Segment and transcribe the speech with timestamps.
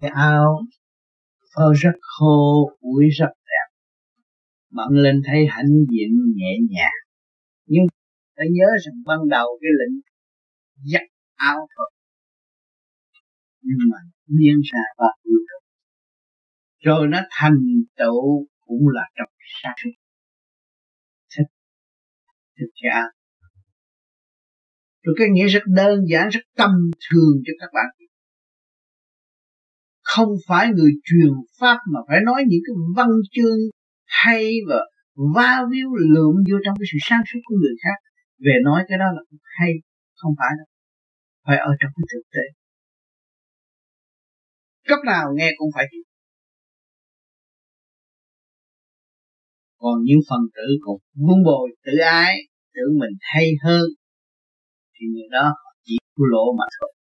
[0.00, 0.62] cái ao
[1.56, 3.68] phơ rất khô ủi rất đẹp.
[4.70, 7.00] Bận lên thấy hãnh diện nhẹ nhàng.
[7.66, 7.86] Nhưng
[8.36, 10.00] phải nhớ rằng ban đầu cái lệnh
[10.92, 11.94] giặt áo phật
[13.64, 15.64] nhưng mà biến ra và yêu thương
[16.78, 17.60] rồi nó thành
[17.96, 19.28] tựu cũng là trong
[19.62, 19.74] sáng.
[19.84, 19.92] Suốt
[21.36, 21.46] thích.
[22.58, 23.02] Thích cái
[25.02, 26.70] rồi cái nghĩa rất đơn giản, rất tâm
[27.10, 28.03] thường cho các bạn
[30.04, 33.60] không phải người truyền pháp mà phải nói những cái văn chương
[34.22, 34.80] hay và
[35.34, 37.98] va víu lượm vô trong cái sự sáng suốt của người khác.
[38.44, 39.22] Về nói cái đó là
[39.58, 39.72] hay,
[40.14, 40.66] không phải đâu.
[41.46, 42.44] Phải ở trong cái thực tế.
[44.88, 46.02] Cấp nào nghe cũng phải hiểu.
[49.78, 52.36] Còn những phần tử còn vun bồi tự ái
[52.74, 53.86] tưởng mình hay hơn,
[54.94, 56.92] thì người đó họ chỉ thua lỗ mà thôi.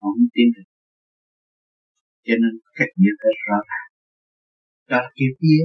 [0.00, 0.71] Họ không tin được
[2.26, 3.88] cho nên cách như rất rõ ràng.
[4.90, 5.64] Đó là cái vía.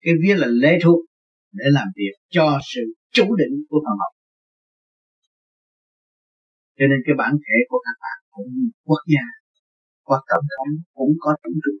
[0.00, 1.00] Cái vía là lễ thuộc
[1.52, 2.80] để làm việc cho sự
[3.12, 4.16] chủ định của phần học
[6.78, 8.50] cho nên cái bản thể của các bạn cũng
[8.88, 9.24] quốc gia,
[10.08, 11.80] hoặc tổng thống cũng có chủ trương.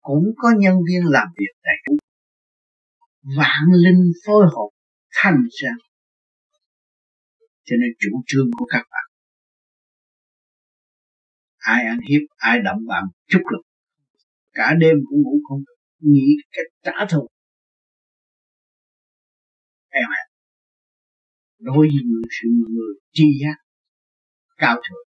[0.00, 1.92] Cũng có nhân viên làm việc tại chủ
[3.38, 4.70] vạn linh phối hợp
[5.18, 5.72] thành ra.
[7.66, 9.01] Cho nên chủ trương của các bạn
[11.62, 13.62] ai ăn hiếp, ai động bạn chút lực.
[14.52, 17.28] Cả đêm cũng ngủ không được, nghĩ cách trả thù.
[19.88, 20.22] Em ạ
[21.58, 23.56] đối với người sự người tri giác,
[24.56, 25.06] cao thượng.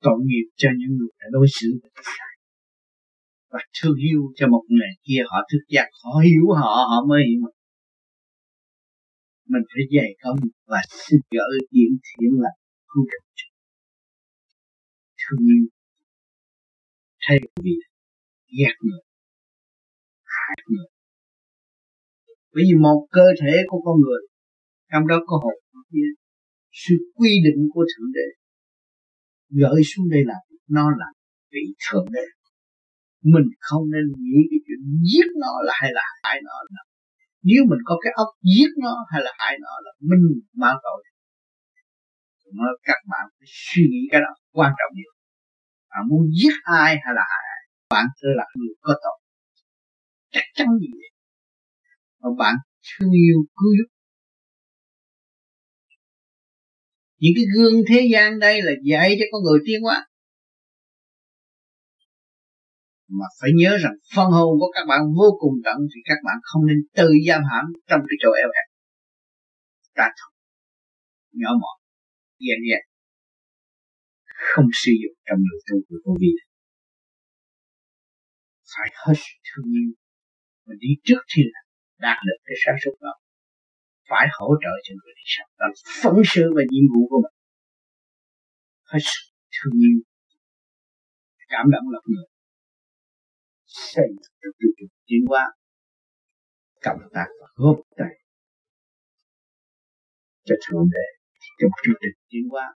[0.00, 2.36] Tội nghiệp cho những người đã đối xử với sai
[3.50, 7.22] và thương yêu cho một người kia, họ thức giác, họ hiểu họ họ mới
[7.28, 7.40] hiểu.
[7.40, 7.56] Mình
[9.52, 12.58] mình phải dày công và xin gỡ điểm thiện lành
[12.96, 13.18] cứu trợ
[15.20, 15.64] thương yêu
[17.28, 17.74] thay vì
[18.58, 19.02] ghét người.
[20.34, 20.88] Hại người
[22.56, 24.22] bởi vì một cơ thể của con người
[24.92, 25.56] trong đó có hồn
[25.92, 26.08] kia
[26.82, 28.26] sự quy định của thượng đế.
[29.60, 30.38] Gửi xuống đây là
[30.76, 31.08] nó là
[31.52, 32.26] vị thượng đế.
[33.32, 36.82] Mình không nên nghĩ cái chuyện giết nó là hay là hại nó là.
[37.48, 40.24] Nếu mình có cái óc giết nó hay là hại nó là, mình
[40.62, 41.00] mang tội
[42.52, 45.12] nó các bạn phải suy nghĩ cái đó, quan trọng nhất.
[45.90, 49.18] Bạn muốn giết ai hay là hại ai, bạn sẽ là người có tội.
[50.30, 51.10] Chắc chắn gì vậy.
[52.20, 53.88] Và bạn thương yêu, cứu giúp.
[57.18, 60.06] Những cái gương thế gian đây là dạy cho con người tiến hóa.
[63.08, 66.36] Mà phải nhớ rằng phân hồn của các bạn vô cùng tận thì các bạn
[66.42, 68.66] không nên tự giam hãm trong cái chỗ eo hẹp.
[69.94, 70.08] Ta
[71.32, 71.85] nhỏ mọn
[72.44, 72.82] ghen ghét
[74.50, 76.32] không sử dụng trong đời tu của vô vi
[78.72, 79.90] phải hết thương yêu.
[80.66, 81.62] Và đi trước thiên là
[82.06, 83.12] đạt được cái sáng suốt đó.
[84.10, 85.70] Phải hỗ trợ cho người đi sau làm
[86.02, 87.36] phấn sự và nhiệm vụ của mình.
[88.90, 89.00] Phải
[89.54, 89.98] thương yêu.
[91.48, 92.28] Cảm động lòng người.
[93.64, 95.44] Xây dựng chương trình tiến hóa.
[96.84, 98.12] Cộng tác và góp tay.
[100.44, 101.15] Cho thượng đế
[101.58, 102.74] trong chương trình tiến hóa,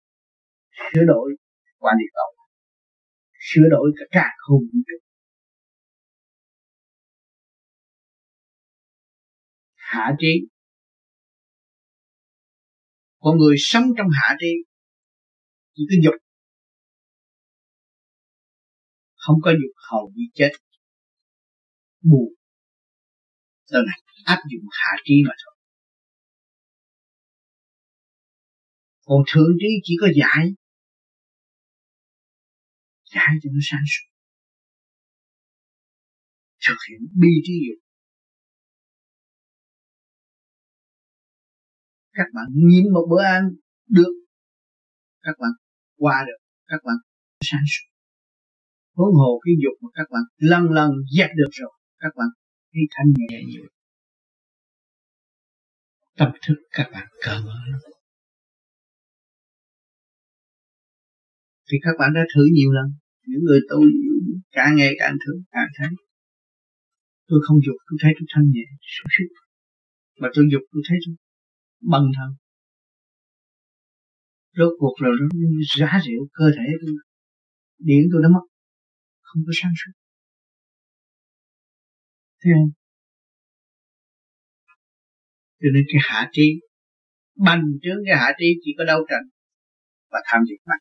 [0.94, 1.36] sửa đổi
[1.78, 2.40] qua địa cầu
[3.40, 4.98] sửa đổi cả cả không vũ trụ.
[9.76, 10.48] Hạ trí.
[13.20, 14.54] Con người sống trong hạ trí,
[15.76, 16.22] chỉ có dục
[19.16, 20.52] không có dục hầu như chết.
[22.02, 22.34] Buồn.
[23.72, 25.59] Đó là áp dụng hạ trí mà thôi.
[29.09, 30.46] Còn thượng trí chỉ có giải
[33.14, 34.06] giải cho nó sáng suốt.
[36.68, 37.80] Thực hiện bi trí dục.
[42.12, 43.44] Các bạn nhìn một bữa ăn
[43.88, 44.14] được.
[45.22, 45.51] Các bạn
[45.98, 46.45] qua được.
[46.68, 46.98] Các bạn
[47.42, 47.88] sáng suốt.
[48.95, 52.28] Huống hồ cái dục mà các bạn lần lần dẹp được rồi, các bạn
[52.74, 53.66] thấy thanh nhẹ nhiều
[56.18, 57.99] tâm thức các bạn cởi mở lắm.
[61.71, 62.88] Thì các bạn đã thử nhiều lần.
[63.30, 63.80] Những người tu
[64.51, 65.89] càng ngày càng thử, càng thấy.
[67.27, 69.33] Tôi không dục, tôi thấy tôi thanh nhẹ, sung sướng.
[70.19, 71.16] Mà tôi dục, tôi thấy tôi
[71.92, 72.30] bần thần.
[74.57, 75.27] Rốt cuộc rồi nó
[75.77, 76.95] giá rượu cơ thể tôi.
[77.77, 78.45] Điện tôi nó mất,
[79.22, 79.92] không có sáng suốt.
[82.44, 82.72] Thế không?
[85.62, 86.48] Cho nên cái hạ trí,
[87.36, 89.25] bành trướng cái hạ trí chỉ có đấu tranh
[90.12, 90.60] và tham dục.
[90.65, 90.75] mà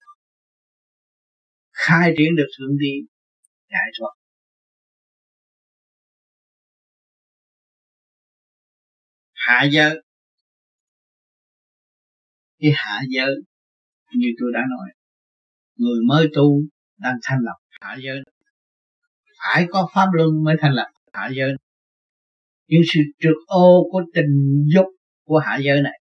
[1.78, 2.92] khai triển được thượng đi
[3.70, 4.12] giải thoát.
[9.34, 10.02] Hạ giới.
[12.58, 13.34] Cái hạ giới,
[14.14, 14.88] như tôi đã nói,
[15.76, 16.62] người mới tu
[16.98, 18.18] đang thành lập hạ giới.
[19.38, 21.52] Phải có pháp luân mới thành lập hạ giới.
[22.66, 24.86] Những sự trượt ô của tình dục
[25.24, 26.00] của hạ giới này,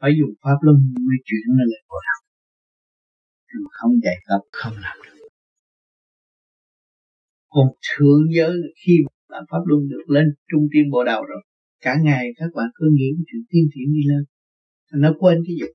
[0.00, 1.82] phải dùng pháp luân mới chuyển lên lên.
[1.88, 2.25] của đạo
[3.70, 5.28] không dạy tập không làm được.
[7.48, 8.52] Còn thượng giới
[8.86, 8.92] khi
[9.28, 11.42] làm pháp luân được lên trung tiên bộ đầu rồi,
[11.80, 14.24] cả ngày các bạn cứ nghĩ chuyện tiên thiện đi lên.
[14.92, 15.70] Nó quên cái dục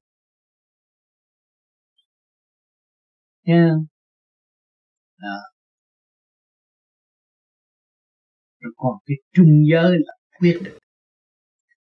[3.43, 3.71] nha
[5.21, 5.37] đó.
[8.59, 10.77] Rồi còn cái trung giới là quyết định.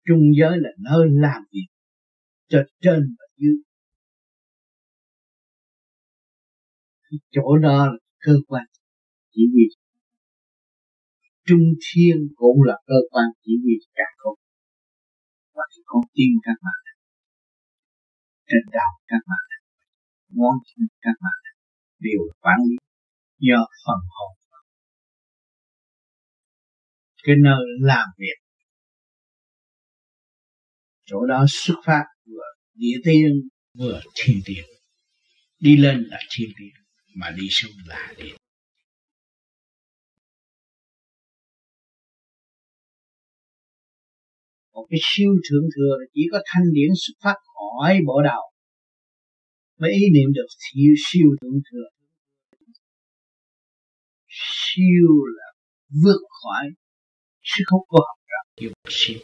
[0.06, 1.66] Trung giới là nơi làm việc
[2.48, 3.54] cho trên và dưới.
[7.14, 8.66] Cái chỗ đó là cơ quan
[9.32, 9.64] chỉ huy.
[11.46, 14.40] Trung thiên cũng là cơ quan chỉ huy cả không.
[15.54, 16.82] Và cái con tim các bạn.
[18.48, 19.48] Trên đầu các bạn.
[20.30, 21.42] Ngón chân các bạn.
[22.00, 22.76] Đều quản lý
[23.40, 24.32] do phần hồn.
[27.24, 28.38] Cái nơi làm việc.
[31.06, 32.44] Chỗ đó xuất phát vừa
[32.74, 33.50] địa tiên,
[33.80, 34.64] vừa thiên tiên
[35.60, 36.83] đi lên là thiên tiên
[37.16, 38.36] mà đi xuống là địa
[44.74, 48.44] một cái siêu thượng thừa chỉ có thanh điển xuất phát khỏi bộ đầu.
[49.80, 51.88] Mới ý niệm được siêu siêu thượng thừa.
[54.28, 55.48] Siêu là
[56.04, 56.66] vượt khỏi
[57.44, 58.40] sức hút của học trò.
[58.58, 59.20] Kêu siêu.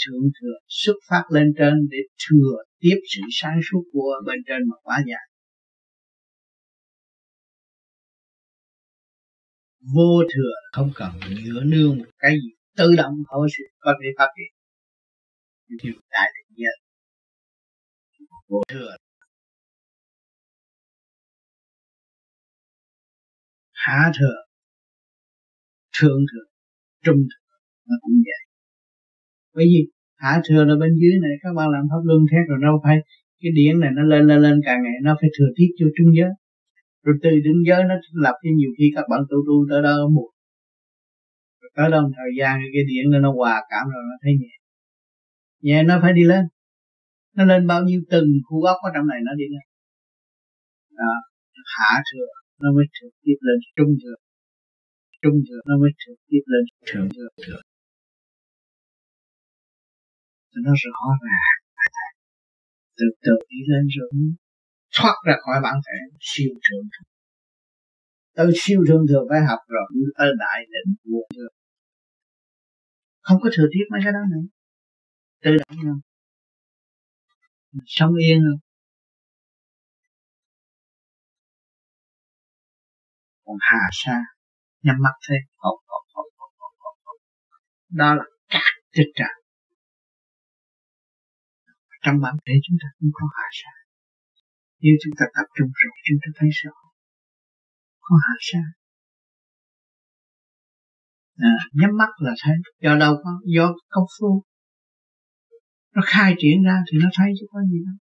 [0.00, 4.60] Thượng thừa xuất phát lên trên để thừa tiếp sự sáng suốt của bên trên
[4.70, 5.33] mà quá giải
[9.94, 11.10] vô thừa, không cần
[11.44, 14.54] nhựa nương một cái gì tự động họ sẽ có thể phát triển.
[15.68, 16.76] Như đại định nhân.
[18.48, 18.96] Vô thừa.
[23.72, 24.36] Hạ thừa,
[26.00, 26.46] thượng thừa,
[27.04, 28.42] trung thừa nó cũng vậy.
[29.54, 32.58] Bởi vì hạ thừa là bên dưới này, các bạn làm pháp luân thét rồi
[32.62, 32.96] đâu phải
[33.40, 36.10] cái điển này nó lên lên lên, càng ngày nó phải thừa tiếp cho trung
[36.16, 36.30] giới
[37.04, 39.94] rồi từ trung giới nó lập cho nhiều khi các bạn tu tu tới đó
[40.16, 40.30] một
[41.76, 44.54] tới đó một thời gian cái điện nó hòa cảm rồi nó thấy nhẹ.
[45.66, 46.44] Nhẹ nó phải đi lên.
[47.36, 49.66] Nó lên bao nhiêu từng khu góc ở trong này nó đi lên.
[50.98, 51.12] Đó
[51.76, 52.30] hạ thừa
[52.62, 53.58] nó mới trực tiếp lên.
[53.76, 54.16] Trung thừa
[55.22, 56.64] trung thừa nó mới trực tiếp lên.
[56.88, 57.28] Thượng thừa.
[57.46, 57.60] Thừa.
[60.64, 61.58] Nó rõ ràng.
[62.98, 64.10] Từ từ đi lên rồi
[64.94, 67.10] thoát ra khỏi bản thể siêu thượng thừa
[68.36, 71.54] tới siêu thượng thừa phải học rồi ở đại định vô thượng
[73.24, 74.46] không có thừa thiết mấy cái đó nữa.
[75.42, 76.00] Tự động không?
[77.86, 78.56] Sống yên rồi
[83.44, 84.18] còn hà sa,
[84.82, 85.34] nhắm mắt thế.
[85.56, 87.16] Hộp hộp hộp hộp hộp hộp hộp.
[87.88, 88.62] Đó là các
[88.92, 89.38] chất trạng.
[92.02, 93.83] Trong bản thể chúng ta cũng có hà sa
[94.84, 96.74] nếu chúng ta tập trung rồi chúng ta thấy rõ
[98.06, 98.62] có hạ sa
[101.36, 102.56] à, nhắm mắt là thấy.
[102.80, 104.42] Do đâu có do công phu.
[105.94, 107.94] Nó khai triển ra thì nó thấy chứ có gì đâu.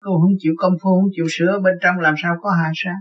[0.00, 2.94] Cô không chịu công phu không chịu sửa bên trong làm sao có hạ sa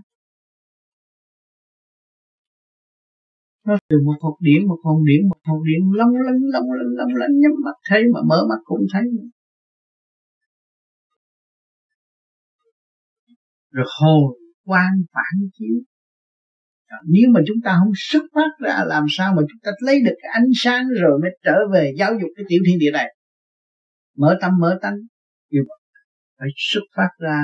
[3.68, 6.92] nó từ một hộp điểm, một hồn điểm, một hồn điểm lông lanh lông lanh
[7.00, 9.04] lông lanh nhắm mắt thấy mà mở mắt cũng thấy.
[13.78, 14.24] Rồi hồn
[14.66, 15.78] quan phản chiếu.
[17.06, 20.16] Nếu mà chúng ta không xuất phát ra làm sao mà chúng ta lấy được
[20.22, 23.16] cái ánh sáng rồi mới trở về giáo dục cái tiểu thiên địa này?
[24.18, 24.98] Mở tâm mở tánh.
[25.52, 25.80] Như vậy
[26.40, 27.40] phải xuất phát ra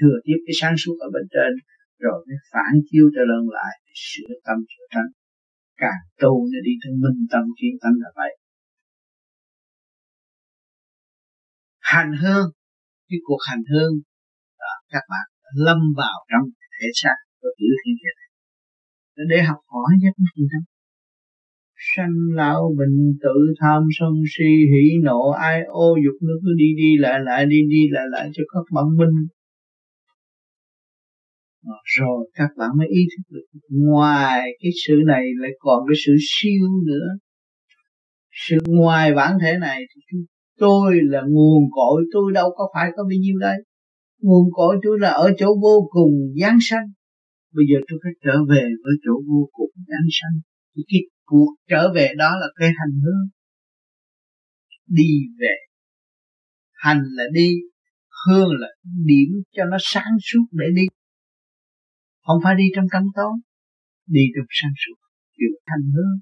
[0.00, 1.52] thừa tiếp cái sáng suốt ở bên trên
[1.98, 5.10] rồi mới phản chiếu trở lên lại sửa tâm sửa tánh.
[5.76, 8.38] Càng tu nó đi tới minh tâm kiến tánh là vậy.
[11.80, 12.46] Hành hương
[13.08, 13.94] cái cuộc hành hương
[14.58, 15.33] đó, các bạn
[15.66, 16.44] lâm vào trong
[16.74, 18.30] thể xác của tiểu thiên địa này.
[19.30, 20.64] Để học hỏi chứ không gì đâu
[21.96, 26.64] sanh lão bệnh tự tham sân si hỉ nộ, ai ô dục nó cứ đi
[26.76, 29.26] đi lại lại, đi đi lại lại cho các bạn minh.
[31.66, 35.96] Ờ, rồi các bạn mới ý thức được ngoài cái sự này lại còn cái
[36.06, 37.06] sự siêu nữa.
[38.48, 39.80] Sự ngoài bản thể này
[40.10, 40.18] thì
[40.58, 43.56] tôi là nguồn cội, tôi đâu có phải có bao nhiêu đây
[44.24, 46.86] nguồn cội tôi là ở chỗ vô cùng giáng sanh.
[47.52, 50.36] Bây giờ tôi phải trở về với chỗ vô cùng giáng sanh.
[50.88, 53.24] Cái cuộc trở về đó là cái hành hương.
[54.86, 55.54] Đi về.
[56.72, 57.50] Hành là đi,
[58.26, 58.68] hương là
[59.06, 60.86] điểm cho nó sáng suốt để đi.
[62.26, 63.32] Không phải đi trong cấm tối
[64.06, 64.96] đi trong sáng suốt.
[65.36, 66.20] Kiểu hành hương.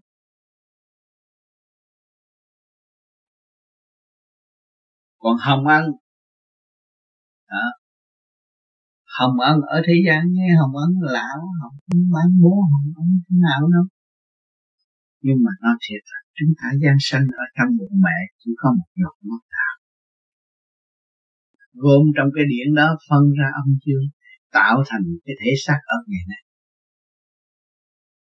[5.19, 5.83] Còn hồng ăn
[7.51, 7.82] đó
[9.19, 13.09] hồng ân ở thế gian nghe hồng ân lão, hồng ân bán bố, hồng ân
[13.25, 13.85] thế nào đâu?
[15.25, 18.69] Nhưng mà nó thiệt là chúng ta gian sanh ở trong bụng mẹ chỉ có
[18.79, 19.73] một giọt máu đạo
[21.75, 24.07] gồm trong cái điện đó phân ra âm dương,
[24.53, 26.43] tạo thành cái thể xác ở ngày nay.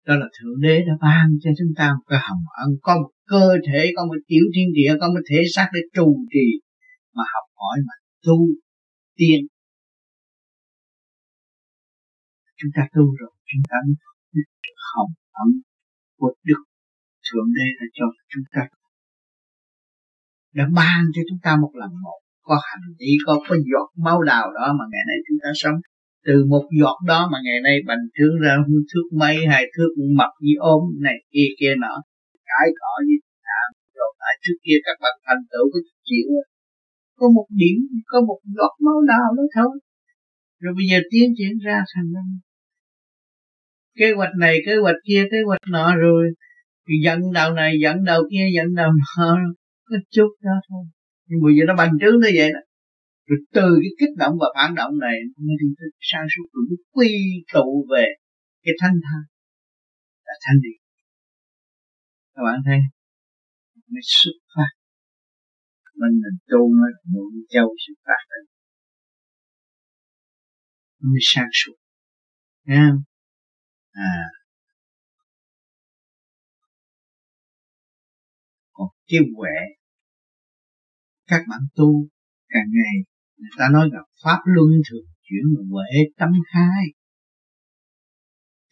[0.07, 3.11] Đó là thượng đế đã ban cho chúng ta một cái hồng ân, có một
[3.26, 6.47] cơ thể, có một tiểu thiên địa, có một thể xác để trụ trì,
[7.14, 7.95] mà học hỏi mà
[8.26, 8.38] tu,
[9.16, 9.40] tiên
[12.59, 13.97] chúng ta tu rồi, chúng ta mới
[14.33, 14.49] biết
[14.91, 15.12] hồng
[15.43, 15.50] ấm
[16.19, 16.61] của đức
[17.27, 18.62] thượng đế đã cho chúng ta.
[20.59, 22.19] Đã ban cho chúng ta một lần một.
[22.49, 25.79] Có hành vi, có có giọt máu đào đó mà ngày nay chúng ta sống.
[26.27, 28.53] Từ một giọt đó mà ngày nay bành trướng ra
[28.91, 31.95] thước mấy hai thước mập như ôm, này kia kia nọ.
[32.50, 33.17] Cái cọ như
[33.49, 33.67] nào
[33.99, 36.45] rồi, tại trước kia các bạn thành tựu có chịu à.
[37.19, 37.77] có một điểm,
[38.11, 39.75] có một giọt máu đào đó thôi.
[40.62, 42.09] Rồi bây giờ tiến triển ra thành
[43.99, 46.31] kế hoạch này, kế hoạch kia, kế hoạch nọ rồi.
[47.05, 49.37] Dẫn đầu này dẫn đầu kia dẫn đầu nọ.
[49.85, 50.85] Có chút đó thôi.
[51.26, 52.61] Nhưng bây giờ nó bành trướng như vậy đó.
[53.26, 56.64] Rồi từ cái kích động và phản động này, nó đi tới sang suốt rồi
[56.71, 57.11] nó quy
[57.55, 58.07] tụ về
[58.64, 59.25] cái thanh thang
[60.26, 60.78] là thanh điện
[62.38, 62.78] các bạn thấy
[63.93, 64.73] nó xuất phát.
[66.00, 68.23] Mình là tu nó mượn châu xuất phát.
[68.31, 68.43] Đấy
[71.00, 71.76] mới sang suốt.
[72.64, 73.02] Nghe không?
[73.92, 74.25] À.
[78.73, 79.57] Còn cái huệ,
[81.26, 82.09] các bạn tu,
[82.49, 83.04] càng ngày
[83.38, 86.85] người ta nói là pháp luân thường chuyển huệ tâm khai.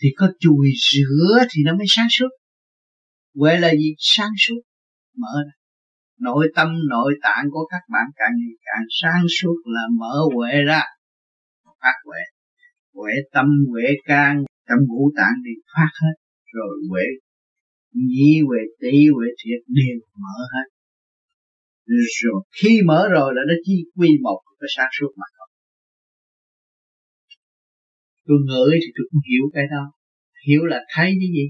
[0.03, 2.29] Thì có chùi rửa thì nó mới sáng suốt.
[3.35, 3.95] Huệ là gì?
[3.99, 4.61] Sáng suốt.
[5.17, 5.53] Mở ra.
[6.21, 10.63] Nội tâm, nội tạng của các bạn càng ngày càng sáng suốt là mở huệ
[10.67, 10.83] ra.
[11.65, 12.21] Phát huệ.
[12.95, 16.15] Huệ tâm, huệ can trong ngũ tạng đi phát hết,
[16.53, 17.07] rồi huệ
[17.93, 20.67] nhĩ huệ tỷ huệ, thiệt đều mở hết.
[21.87, 25.49] Rồi khi mở rồi là nó chỉ quy một cái sáng suốt mà thôi.
[28.27, 29.93] Tôi ngửi thì tôi cũng hiểu cái đó.
[30.47, 31.47] Hiểu là thấy cái gì?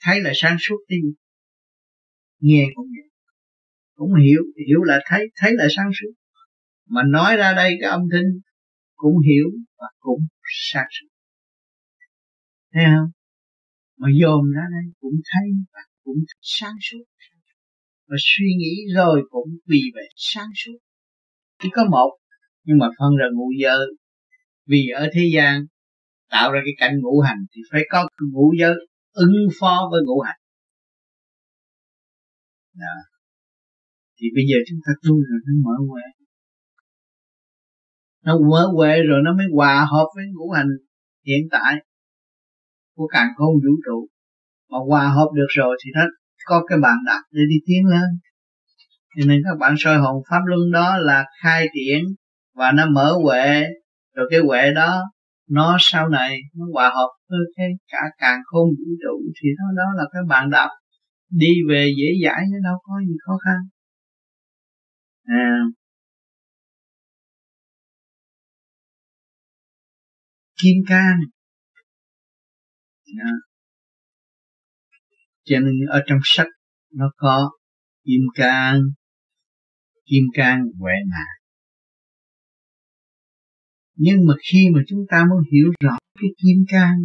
[0.00, 1.12] Thấy là sáng suốt cái gì?
[2.40, 3.12] Nghe cũng nghe
[4.02, 6.12] cũng hiểu hiểu là thấy thấy là sáng suốt.
[6.88, 8.28] Mà nói ra đây cái âm thanh
[8.94, 9.46] cũng hiểu
[9.78, 10.20] và cũng
[10.72, 11.11] sáng suốt
[12.72, 13.10] thấy không?
[13.96, 17.04] Mà dồn ra đây cũng thấy và cũng sáng suốt.
[18.08, 20.78] Và suy nghĩ rồi cũng vì vậy sáng suốt.
[21.62, 22.18] Chỉ có một,
[22.64, 23.86] nhưng mà phân ra ngũ giới.
[24.66, 25.66] Vì ở thế gian,
[26.30, 28.74] tạo ra cái cảnh ngũ hành thì phải có ngũ giới
[29.12, 30.38] ứng phó với ngũ hành.
[32.74, 32.94] Đó.
[34.16, 36.02] thì bây giờ chúng ta tu rồi nó mở huệ.
[38.24, 40.68] Nó mở huệ rồi nó mới hòa hợp với ngũ hành
[41.26, 41.74] hiện tại
[42.94, 44.08] của càng không vũ trụ.
[44.70, 46.02] Mà hòa hợp được rồi thì nó
[46.46, 48.08] có cái bàn đạp để đi tiến lên.
[49.16, 52.04] Cho nên các bạn soi hồn pháp luân đó là khai triển
[52.54, 53.64] và nó mở huệ.
[54.14, 55.02] Rồi cái huệ đó,
[55.50, 59.64] nó sau này nó hòa hợp với cái cả càng khôn vũ trụ thì nó,
[59.76, 60.68] đó là cái bàn đạp
[61.30, 63.56] đi về dễ dãi nó đâu có gì khó khăn.
[65.24, 65.62] À.
[70.62, 71.16] kim can
[73.20, 73.32] à
[75.44, 76.46] cho nên ở trong sách
[76.92, 77.50] nó có
[78.04, 78.80] kim cang
[80.06, 81.42] kim cang huệ mạng
[83.94, 86.96] nhưng mà khi mà chúng ta muốn hiểu rõ cái kim cang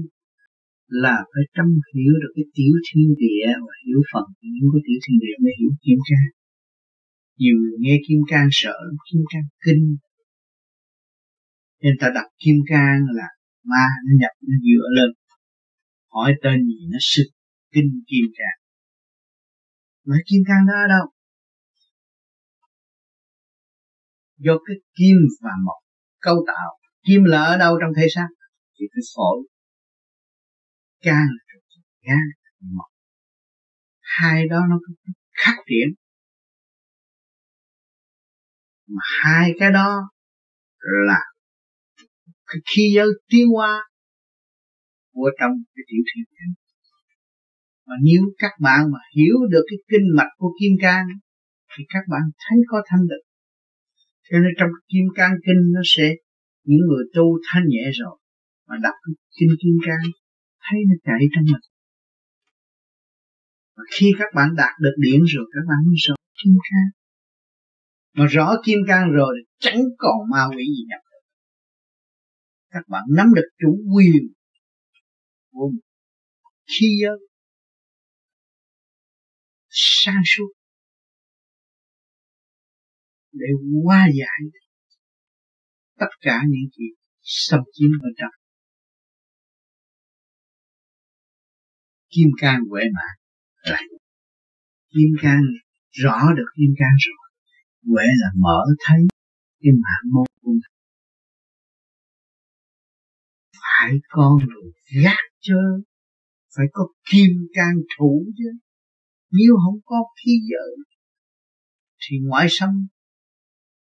[0.87, 4.99] là phải trong hiểu được cái tiểu thiên địa và hiểu phần hiểu cái tiểu
[5.03, 6.29] thiên địa mới hiểu kim cang.
[7.39, 9.83] Nhiều người nghe kim cang sợ kim cang kinh.
[11.81, 13.27] Nên ta đặt kim cang là
[13.71, 15.09] ma, nó nhập, nó dựa lên
[16.17, 17.27] hỏi tên gì nó sức
[17.74, 18.67] kinh kim cang
[20.07, 21.05] nói kim cang đó ở đâu?
[24.38, 25.79] Do cái kim và mộc
[26.19, 28.27] cấu tạo, kim là ở đâu trong thể xác?
[28.74, 29.47] Chỉ cái phổi.
[31.01, 31.59] Can là
[32.01, 32.17] gan
[32.77, 32.88] mộc.
[34.00, 34.79] Hai đó nó
[35.33, 35.95] khắc triển
[38.88, 40.01] mà hai cái đó
[41.07, 41.19] là
[42.45, 43.89] cái khi giới tiến hóa
[45.17, 46.47] của trong cái tiểu thiên địa
[47.88, 51.07] mà nếu các bạn mà hiểu được cái kinh mạch của kim cang,
[51.71, 53.25] thì các bạn thấy có thanh định
[54.27, 56.07] cho nên trong kim cang kinh nó sẽ,
[56.69, 58.15] những người tu thanh nhẹ rồi,
[58.67, 60.05] mà đọc cái kinh kim cang,
[60.65, 61.65] thấy nó chạy trong mình.
[63.75, 66.89] Và khi các bạn đạt được điểm rồi, các bạn mới rõ kim cang.
[68.17, 71.01] Mà rõ kim cang rồi thì chẳng còn ma quỷ gì nhập
[72.77, 74.24] các bạn nắm được chủ quyền
[75.57, 75.71] của
[76.67, 77.19] khi giới
[79.69, 80.51] sang suốt
[83.31, 83.47] để
[83.85, 84.39] hóa giải
[85.99, 86.85] tất cả những gì
[87.21, 88.41] xâm chiếm bên trong.
[92.09, 93.17] Kim cang huệ mạng
[93.63, 93.81] là
[94.89, 95.41] kim cang
[95.89, 97.29] rõ được kim cang rồi.
[97.93, 98.99] Huệ là mở thấy
[99.59, 100.61] cái mạng môn của mình.
[103.53, 104.71] Phải con người
[105.03, 105.17] gác
[105.48, 105.82] chơi.
[106.56, 108.50] Phải có kim can thủ chứ.
[109.32, 110.75] Nếu không có khí giới
[112.01, 112.86] thì ngoại sanh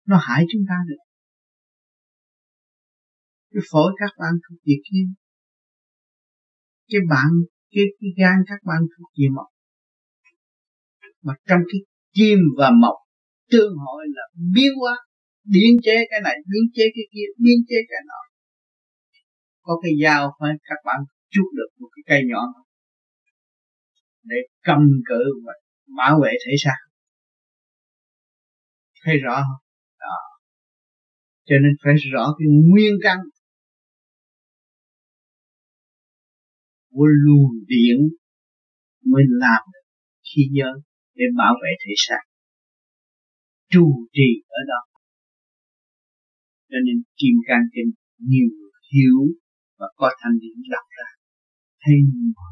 [0.08, 1.04] nó hại chúng ta được.
[3.52, 5.14] Cái phổi các bạn thuộc về kim
[6.88, 7.30] cái bạn
[7.72, 9.48] cái, cái gan các bạn thuộc về mộc
[11.22, 11.82] mà trong cái
[12.14, 12.98] kim và mộc
[13.52, 14.96] tương hội là biến hóa
[15.44, 18.22] biến chế cái này biến chế cái kia biến chế cái nọ.
[19.62, 21.00] Có cái dao phải các bạn
[21.36, 22.42] chút được một cái cây nhỏ
[24.24, 25.54] để cầm cự và
[25.98, 26.80] bảo vệ thể xác.
[29.04, 29.62] Thấy rõ không?
[30.00, 30.18] Đó.
[31.46, 33.18] Cho nên phải rõ cái nguyên căn
[36.90, 37.98] của luồng điện
[39.06, 39.88] mới làm được
[40.30, 40.72] khi nhớ
[41.16, 42.22] để bảo vệ thể xác.
[43.70, 45.00] Trụ trì ở đó.
[46.70, 48.50] Cho nên kim can kinh nhiều
[48.94, 49.20] hiểu
[49.78, 51.15] và có thanh điển đọc ra
[51.86, 51.96] thấy
[52.36, 52.52] mở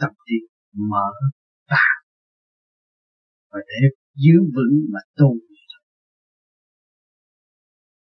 [0.00, 0.36] tập đi
[0.72, 1.10] mở
[1.66, 1.84] ta
[3.50, 5.34] và để giữ vững mà tu.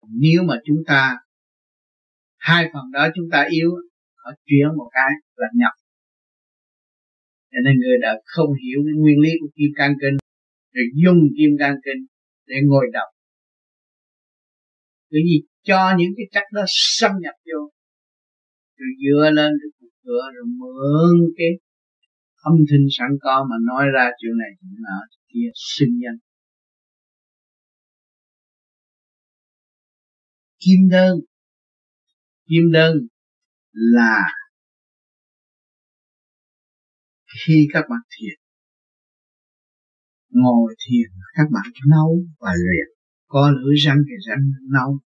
[0.09, 1.17] Nếu mà chúng ta,
[2.37, 3.71] hai phần đó chúng ta yếu
[4.17, 5.73] họ chuyển một cái là nhập.
[7.51, 10.17] Cho nên người đã không hiểu cái nguyên lý của kim cang kinh
[10.73, 12.07] rồi dùng kim cang kinh
[12.47, 13.09] để ngồi đọc.
[15.11, 17.71] Bởi vì cho những cái chất đó xâm nhập vô
[18.83, 21.53] rồi dựa lên cái cục cửa rồi mượn cái
[22.49, 24.99] âm thanh sẵn có mà nói ra chuyện này, chuyện nọ
[25.33, 26.17] kia, sinh nhân.
[30.59, 31.15] Kim đơn.
[32.49, 32.97] Kim đơn
[33.73, 34.19] là
[37.47, 38.39] khi các bạn thiền,
[40.31, 42.89] ngồi thiền, các bạn nấu và luyện.
[43.27, 44.99] Có lưỡi răng thì răng nấu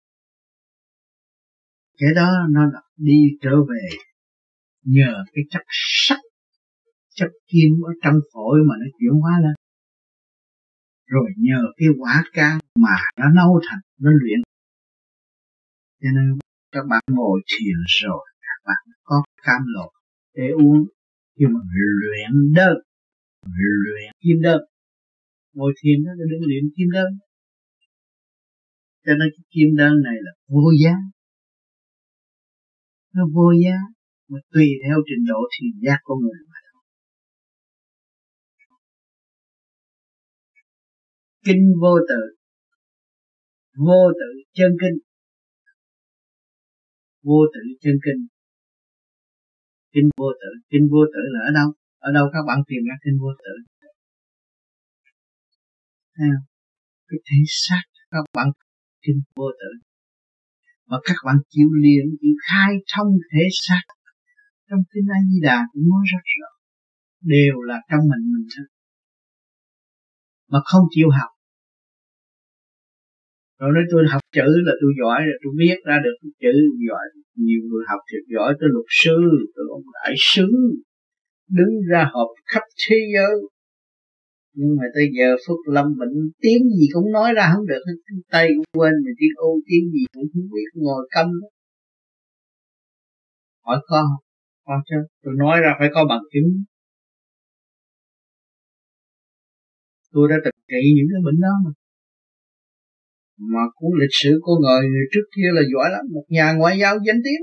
[1.99, 3.89] cái đó nó là đi trở về
[4.83, 5.63] nhờ cái chất
[6.07, 6.21] sắc,
[7.15, 9.55] chất kim ở trong phổi mà nó chuyển hóa lên.
[11.07, 14.41] Rồi nhờ cái quả can mà nó nấu thành, nó luyện.
[16.03, 16.39] Cho nên
[16.73, 19.91] các bạn ngồi thiền rồi, các bạn có cam lộ
[20.35, 20.85] để uống.
[21.37, 21.61] Nhưng mà
[22.01, 22.77] luyện đơn
[23.85, 24.61] luyện kim đơn,
[25.55, 27.11] ngồi thiền đó là luyện kim đơn.
[29.07, 30.95] Cho nên cái kim đơn này là vô giá
[33.17, 33.77] nó vô giá,
[34.31, 36.83] mà tùy theo trình độ thiền giác của người mà thôi.
[41.47, 42.23] Kinh vô tự.
[43.87, 44.99] Vô tự chân kinh.
[47.27, 48.21] Vô tự chân kinh.
[49.95, 50.51] Kinh vô tự.
[50.71, 51.69] Kinh vô tự là ở đâu?
[51.99, 53.55] Ở đâu các bạn tìm ra kinh vô tự?
[56.15, 56.47] Thấy không?
[57.09, 58.49] cái thể xác các bạn.
[59.03, 59.71] Kinh vô tự
[60.91, 63.85] mà các bạn chịu liền, chịu khai thông thể xác.
[64.71, 66.51] Trong kinh A Di Đà cũng nói rất rõ,
[67.21, 68.67] đều là trong mình mình thôi.
[70.51, 71.31] Mà không chịu học.
[73.59, 76.55] Rồi nói tôi học chữ là tôi giỏi rồi, tôi viết ra được chữ
[76.89, 77.07] giỏi.
[77.45, 79.19] Nhiều người học thiệt giỏi tới luật sư
[79.55, 80.49] tới ông đại sứ.
[81.49, 83.35] Đứng ra họp khắp thế giới
[84.59, 87.83] nhưng mà tới giờ phút lâm bệnh tiếng gì cũng nói ra không được
[88.31, 91.27] tay cũng quên mà tiếng ô tiếng gì cũng không biết ngồi câm.
[91.43, 91.49] Đó.
[93.67, 94.07] hỏi con
[94.67, 94.97] con chứ.
[95.23, 96.65] Tôi nói ra phải có bằng chứng.
[100.13, 101.71] Tôi đã từng trị những cái bệnh đó mà.
[103.53, 106.05] Mà cuốn lịch sử của người, người trước kia là giỏi lắm.
[106.15, 107.43] Một nhà ngoại giao danh tiếng.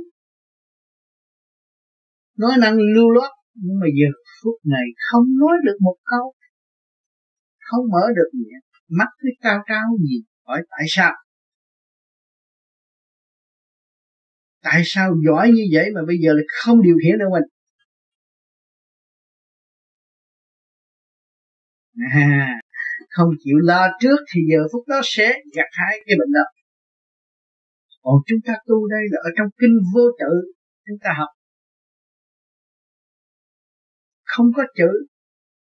[2.37, 3.31] Nói năng lưu loát.
[3.55, 4.09] Nhưng mà giờ
[4.43, 6.33] phút này không nói được một câu
[7.75, 8.63] không mở được miệng
[8.99, 11.13] mắt cứ cao cao gì hỏi tại sao?
[14.61, 17.43] Tại sao giỏi như vậy mà bây giờ lại không điều khiển được mình?
[22.13, 22.59] À,
[23.09, 26.41] không chịu lo trước thì giờ phút đó sẽ gặt hai cái bệnh đó.
[28.01, 30.53] Còn chúng ta tu đây là ở trong kinh vô tự
[30.87, 31.29] chúng ta học.
[34.23, 35.07] Không có chữ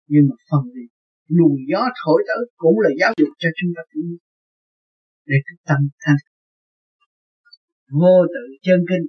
[0.07, 0.94] nhưng mà phần gì
[1.27, 3.81] luồng gió thổi tới cũng là giáo dục cho chúng ta
[5.25, 6.17] để cái tâm thanh
[7.91, 9.05] vô tự chân kinh.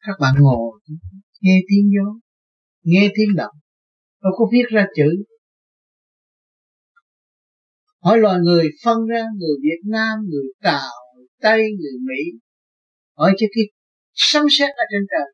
[0.00, 0.80] Các bạn ngồi,
[1.40, 2.20] nghe tiếng gió,
[2.82, 3.56] nghe tiếng động.
[4.22, 5.24] Đâu có viết ra chữ.
[8.02, 12.38] Hỏi loài người phân ra, người Việt Nam, người Tàu, người Tây, người Mỹ.
[13.16, 13.64] Hỏi cho cái
[14.14, 15.28] sấm sét ở trên trời.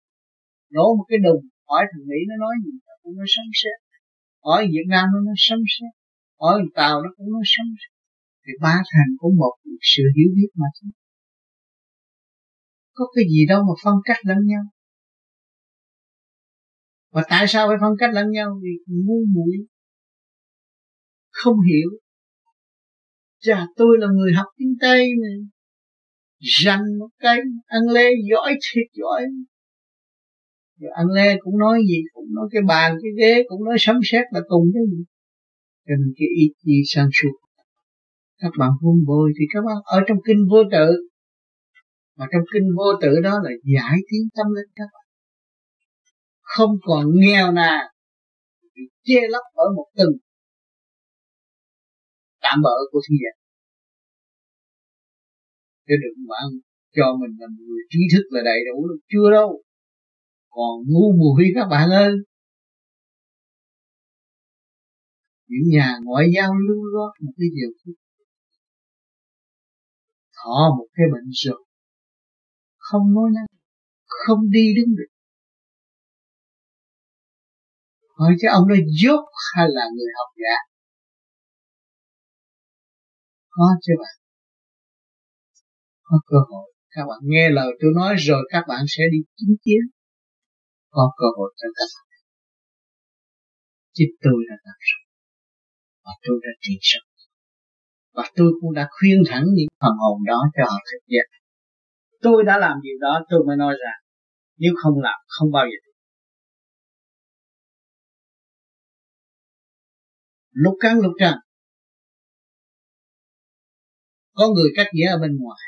[0.70, 3.89] Nổ một cái đùng, hỏi thằng Mỹ nó nói gì, nó cũng nói sấm sét
[4.40, 5.92] ở Việt Nam nó nói sấm sét,
[6.36, 7.92] ở Tàu nó cũng nói sấm sét.
[8.46, 10.90] Thì ba thành cũng một sự hiểu biết mà thôi.
[12.92, 14.62] Có cái gì đâu mà phân cách lẫn nhau.
[17.12, 18.60] Và tại sao phải phân cách lẫn nhau?
[18.62, 19.56] Vì ngu muội,
[21.30, 21.90] không hiểu.
[23.40, 25.28] Chà, tôi là người học tiếng Tây mà
[26.40, 29.22] Rành một cái, Ăn lê, giỏi thiệt, giỏi.
[30.80, 33.96] Rồi ăn lê cũng nói gì, Cũng nói cái bàn, cái ghế, Cũng nói sấm
[34.02, 35.04] sét là cùng cái gì.
[35.86, 37.34] Cho nên cái ý chí sang suốt.
[38.38, 41.08] Các bạn vun bồi thì các bạn Ở trong kinh vô tự.
[42.16, 45.06] Mà trong kinh vô tự đó là giải tiến tâm linh các bạn.
[46.40, 47.82] Không còn nghèo nào
[48.74, 50.12] Bị che lấp ở một từng
[52.42, 53.36] tạm bỡ của sinh vật.
[55.86, 56.48] chứ đừng bạn
[56.96, 59.62] cho mình là người trí thức là đầy đủ được chưa đâu
[60.50, 62.12] còn ngu muội các bạn ơi.
[65.48, 67.94] Những nhà ngoại giao lưu loát một cái giờ phút
[70.36, 71.64] thọ một cái bệnh rồi
[72.90, 73.46] không nói năng.
[74.06, 75.10] Không đi đứng được.
[78.18, 80.56] Hỏi cho ông đó dốt hay là người học giả?
[83.50, 84.14] Có chứ bạn.
[86.02, 86.72] Có cơ hội.
[86.90, 89.99] Các bạn nghe lời tôi nói rồi các bạn sẽ đi chứng kiến
[90.94, 92.06] có cơ hội cho các bạn
[93.96, 95.02] chính tôi đã làm rồi
[96.04, 97.08] và tôi đã trị sống
[98.16, 101.26] và tôi cũng đã khuyên thẳng những phần hồn đó cho họ thực hiện
[102.22, 103.92] tôi đã làm điều đó, tôi mới nói ra
[104.56, 105.90] nếu không làm, không bao giờ được.
[110.52, 111.38] lúc cắn, lúc trăng.
[114.32, 115.60] Có người cắt nghĩa ở bên ngoài.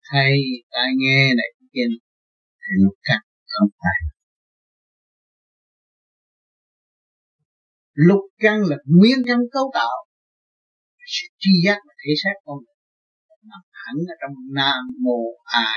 [0.00, 0.32] Hay
[0.70, 1.86] tai nghe này kia
[2.62, 3.20] thì nó cắt
[3.52, 4.12] không phải
[7.94, 10.06] lục căn là nguyên căn cấu tạo,
[11.06, 12.76] sự tri giác và thể xác con người.
[13.50, 15.68] Nằm hẳn ở trong nam mô a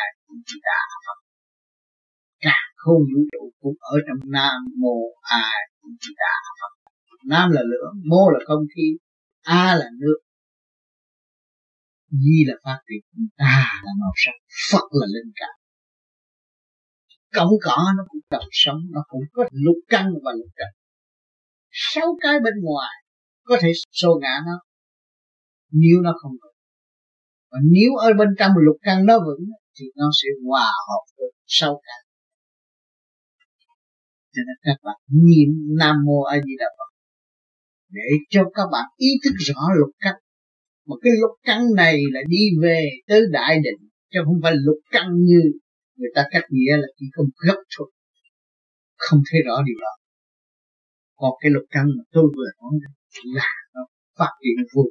[0.47, 1.19] di đà phật.
[2.39, 5.45] Cả không vũ trụ cũng ở trong nam mô a
[5.83, 6.91] di đà phật.
[7.25, 8.87] Nam là lửa, mô là không khí,
[9.41, 10.19] a là nước.
[12.09, 14.35] Di là phát triển, Ta là màu sắc,
[14.71, 15.64] Phật là linh cảm
[17.35, 20.67] cọng cỏ nó cũng cần sống, Nó cũng có lục căn và lục trần.
[21.71, 22.93] Sáu cái bên ngoài
[23.43, 24.59] Có thể xô ngã nó.
[25.71, 26.57] Nếu nó không vững
[27.51, 29.45] Và nếu ở bên trong lục căn nó vững,
[29.79, 31.99] Thì nó sẽ hòa hợp với sáu cái.
[34.33, 36.95] Cho nên các bạn niệm Nam Mô A Di Đà Phật
[37.95, 40.15] để cho các bạn ý thức rõ lục căn.
[40.87, 44.79] Một cái lục căn này là đi về tới đại định, chứ không phải lục
[44.91, 45.41] căn như
[45.95, 47.91] người ta cách nghĩa là chỉ không gấp thôi.
[48.97, 49.93] Không thấy rõ điều đó.
[51.15, 52.73] Còn cái lục căn mà tôi vừa nói
[53.35, 53.81] là nó
[54.19, 54.83] phát triển vô.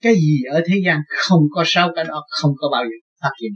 [0.00, 3.30] Cái gì ở thế gian không có sau cái đó, không có bao giờ phát
[3.40, 3.52] triển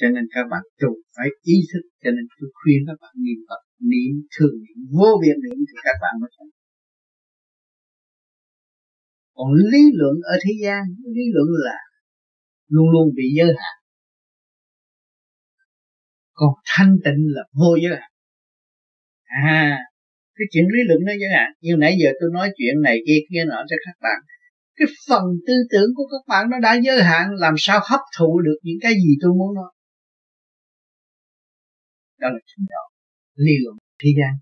[0.00, 3.40] cho nên các bạn tu phải ý thức, cho nên tôi khuyên các bạn niệm
[3.48, 6.50] Phật, niệm thường niệm vô biên niệm thì các bạn mới thành
[9.36, 10.82] còn lý luận ở thế gian,
[11.16, 11.76] lý luận là
[12.74, 13.76] luôn luôn bị giới hạn.
[16.32, 18.10] Còn thanh tịnh là vô giới hạn.
[19.24, 19.78] À
[20.40, 21.48] cái chuyện lý luận nó giới hạn.
[21.64, 24.18] Như nãy giờ tôi nói chuyện này kia kia nọ cho các bạn.
[24.78, 28.30] Cái phần tư tưởng của các bạn nó đã giới hạn, làm sao hấp thụ
[28.46, 29.70] được những cái gì tôi muốn nói?
[32.20, 32.84] Đó là trình độ
[33.44, 34.32] lý luận thế gian,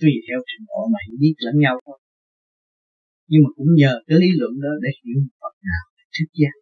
[0.00, 1.98] tùy theo trình độ mà hiểu biết lẫn nhau thôi.
[3.30, 5.82] Nhưng mà cũng nhờ cái lý luận đó để hiểu Phật nào
[6.14, 6.54] thức giác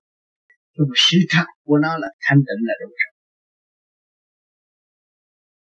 [0.76, 3.12] nhưng mà sự thật của nó là thanh tịnh là đủ rồi.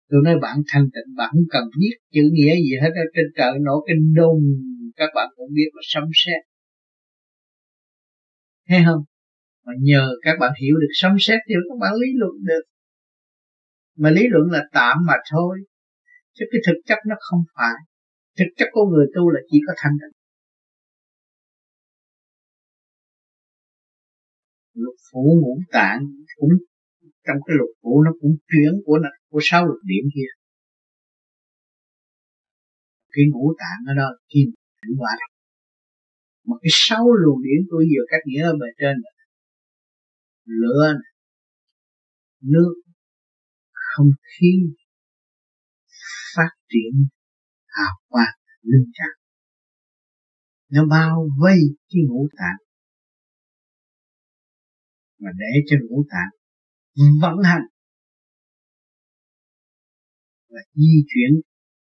[0.09, 3.27] Tôi nói bạn thanh tịnh, bạn không cần biết chữ nghĩa gì hết ở trên
[3.37, 4.43] trời nổ cái đùng,
[4.97, 6.43] các bạn cũng biết là sấm sét.
[8.69, 9.03] Thấy không?
[9.67, 12.63] Mà nhờ các bạn hiểu được sấm xét thì các bạn lý luận được.
[13.97, 15.59] Mà lý luận là tạm mà thôi,
[16.35, 17.79] chứ cái thực chất nó không phải.
[18.39, 20.22] Thực chất của người tu là chỉ có thanh tịnh.
[24.75, 26.01] Lục phủ ngũ tạng
[26.37, 26.51] cũng
[27.27, 30.31] trong cái lục phủ nó cũng chuyển của nó của sáu lục điểm kia.
[33.11, 34.49] Cái ngũ tạng ở đó kim
[34.83, 35.13] chuyển qua
[36.45, 39.15] mà cái sáu luồng điển tôi vừa cách nghĩa ở bề trên này.
[40.45, 41.13] lửa này,
[42.41, 42.75] nước
[43.73, 44.53] không khí
[46.37, 47.07] phát triển
[47.67, 49.19] hào quang linh trạng.
[50.71, 51.59] Nó bao vây
[51.89, 52.72] cái ngũ tạng
[55.23, 56.33] mà để cho ngũ tạng.
[57.23, 57.67] Vận hành.
[60.53, 61.31] Và di chuyển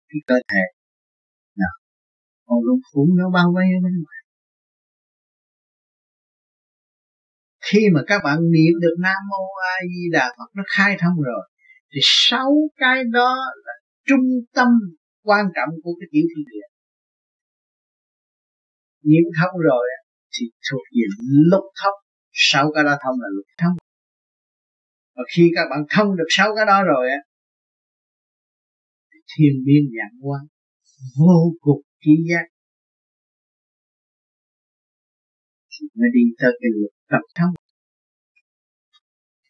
[0.09, 0.64] cái cơ thể.
[1.57, 1.74] Nào
[2.46, 4.20] còn lục phủ nó bao vây ở bên ngoài.
[7.66, 11.16] Khi mà các bạn niệm được nam mô a di đà phật nó khai thông
[11.22, 11.44] rồi,
[11.92, 13.72] thì sáu cái đó là
[14.07, 14.68] trung tâm
[15.22, 16.66] quan trọng của cái tiểu thiên địa.
[19.03, 19.85] Niệm thông rồi
[20.35, 21.05] thì thuộc về
[21.51, 21.98] lục thông
[22.40, 23.77] sáu cái đó thông là luật thông.
[25.16, 27.20] Và khi các bạn thông được sáu cái đó rồi á,
[29.37, 30.40] thiên biên dạng quan
[31.18, 32.46] vô cùng trí giác.
[35.72, 37.55] Thì mới đi tới cái luật tập thông.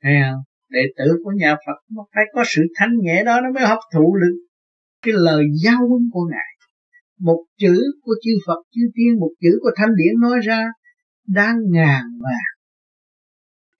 [0.02, 0.42] Thấy không?
[0.68, 3.78] Đệ tử của nhà Phật nó phải có sự thanh nhẹ đó nó mới hấp
[3.94, 4.36] thụ được
[5.02, 6.68] cái lời giáo huấn của ngài.
[7.18, 10.66] Một chữ của chư Phật, chư Tiên, một chữ của thanh Điển nói ra
[11.26, 12.57] đang ngàn vàng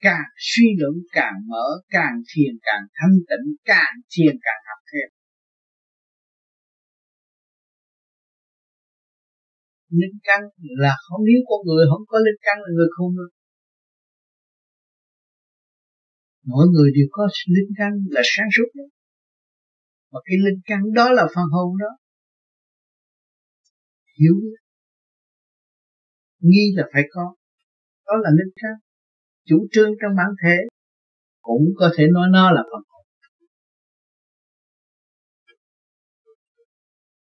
[0.06, 5.08] càng suy luận, càng mở, càng thiền, càng thanh tịnh, càng thiền, càng học thêm.
[10.00, 10.40] Linh căn
[10.84, 13.30] là không, nếu con người không có linh căn là người không được
[16.52, 18.84] mỗi người đều có linh căn là sáng suốt đó
[20.12, 21.90] mà cái linh căn đó là phần hồn đó.
[24.18, 24.34] Hiểu
[26.40, 27.34] nghi là phải có.
[28.06, 28.88] Đó là linh căn
[29.48, 30.56] chủ trương trong bản thể,
[31.40, 32.98] cũng có thể nói nó là phần hồn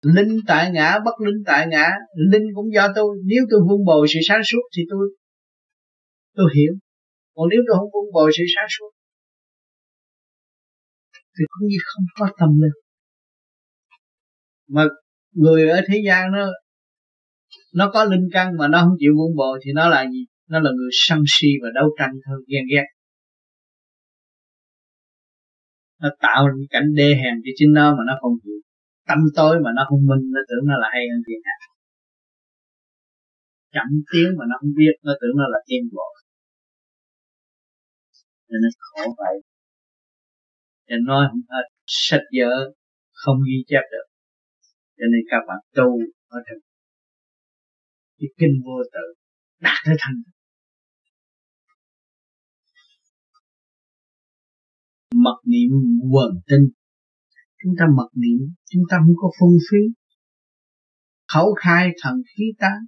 [0.05, 1.87] linh tại ngã, bất linh tại ngã,
[2.31, 3.17] linh cũng do tôi.
[3.25, 5.09] Nếu tôi vun bồi sự sáng suốt thì tôi
[6.35, 6.73] tôi hiểu.
[7.35, 8.91] Còn nếu tôi không vun bồi sự sáng suốt,
[11.39, 12.79] thì cũng như không có tâm linh.
[14.69, 14.85] Mà
[15.33, 16.47] người ở thế gian nó
[17.75, 20.25] nó có linh căn mà nó không chịu vun bồi thì nó là gì?
[20.49, 22.87] Nó là người sân si và đấu tranh thôi ghen ghét.
[26.01, 28.55] Nó tạo những cảnh đê hèn cho chính nó mà nó không chịu
[29.09, 31.59] tâm tối mà nó không minh, nó tưởng nó là hay hơn thiên hạ.
[33.75, 36.09] Chậm tiếng mà nó không biết, nó tưởng nó là tiên bộ.
[38.49, 39.37] Nên nó khổ vậy.
[40.89, 42.55] Cho nói không hết sách vở,
[43.13, 44.07] không ghi chép được.
[44.99, 45.89] Cho nên các bạn tu
[46.29, 46.61] ở trong
[48.19, 49.07] cái kinh vô tự,
[49.61, 50.15] đạt tới thành
[55.15, 55.71] mật niệm
[56.11, 56.71] quần tinh.
[57.63, 59.79] Chúng ta mật niệm, chúng ta không có phung phí.
[61.33, 62.79] Khẩu khai thần khí tán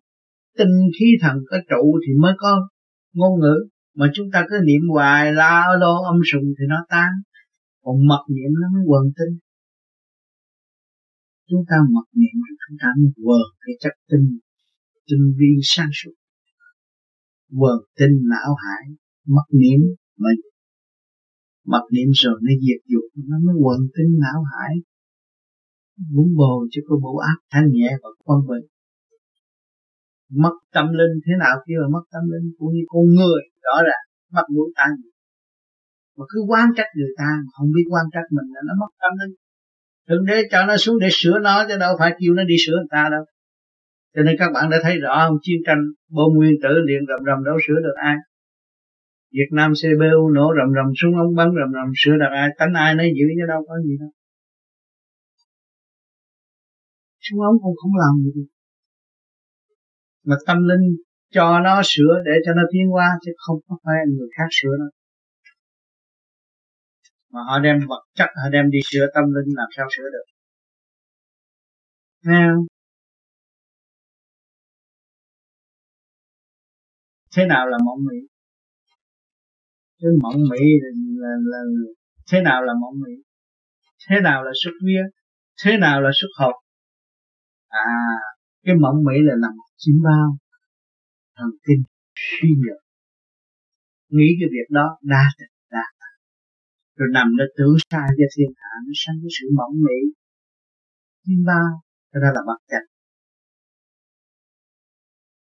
[0.59, 2.69] tinh khí thần có trụ thì mới có
[3.13, 3.69] ngôn ngữ.
[3.95, 7.11] Mà chúng ta cứ niệm hoài, la đô âm sùng thì nó tan.
[7.83, 9.39] Còn mật niệm nó mới quần tinh.
[11.49, 12.37] Chúng ta mật niệm
[12.69, 14.39] chúng ta mới quần cái chất tinh
[15.09, 16.15] tinh vi sáng suốt.
[17.61, 18.85] Quần tinh não hải,
[19.27, 19.81] mật niệm
[20.19, 20.31] mà
[21.73, 24.75] mặc niệm rồi nó diệt dục, nó mới quần tinh não hải.
[26.15, 28.67] Muốn bồ cho có bộ ác thanh nhẹ và quân bình.
[30.43, 32.47] Mất tâm linh thế nào kia là mất tâm linh?
[32.59, 34.91] Cũng như con người, rõ ràng mất mũi tai
[36.17, 38.93] mà cứ quan trách người ta mà không biết quan trách mình là nó mất
[39.03, 39.35] tâm linh.
[40.09, 42.77] Đừng để cho nó xuống để sửa nó, chứ đâu phải kêu nó đi sửa
[42.77, 43.25] người ta đâu.
[44.15, 47.21] Cho nên các bạn đã thấy rõ không chiến tranh, bom nguyên tử liền rầm
[47.27, 48.17] rầm đâu sửa được ai.
[49.33, 52.73] Việt Nam CBU nổ rầm rầm súng ống bắn rầm rầm, sửa được ai, tánh
[52.75, 54.11] ai nấy giữ chứ đâu có gì đâu.
[57.21, 58.47] Súng ống cũng không làm gì
[60.25, 60.97] mà tâm linh
[61.31, 64.77] cho nó sửa để cho nó tiến qua chứ không có phải người khác sửa
[64.79, 64.87] nó
[67.33, 70.27] mà họ đem vật chất, họ đem đi sửa tâm linh, làm sao sửa được?
[72.23, 72.67] Nghe không?
[77.37, 78.36] thế nào là mộng mị?
[80.01, 80.91] Chứ mộng mị là,
[81.23, 81.59] là, là
[82.31, 83.13] thế nào là mộng mị?
[84.09, 85.03] Thế nào là xuất vía?
[85.65, 86.55] Thế nào là xuất học?
[87.69, 87.87] À
[88.65, 90.37] cái mộng mị là nằm chiếm bao.
[91.37, 91.83] Thần kinh
[92.15, 92.81] suy nhược.
[94.09, 95.87] Nghĩ cái việc đó đa tình đa
[96.97, 99.99] rồi nằm nó tưởng sai cho thiên hạ nó sanh cái sự mỏng mị.
[101.25, 101.69] Chiếm bao
[102.13, 102.87] cái đó là bất chánh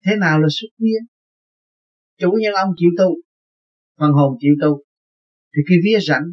[0.05, 0.99] thế nào là xuất vía?
[2.17, 3.09] Chủ nhân ông chịu tu
[3.99, 4.83] phần hồn chịu tu.
[5.55, 6.27] Thì cái vía rảnh,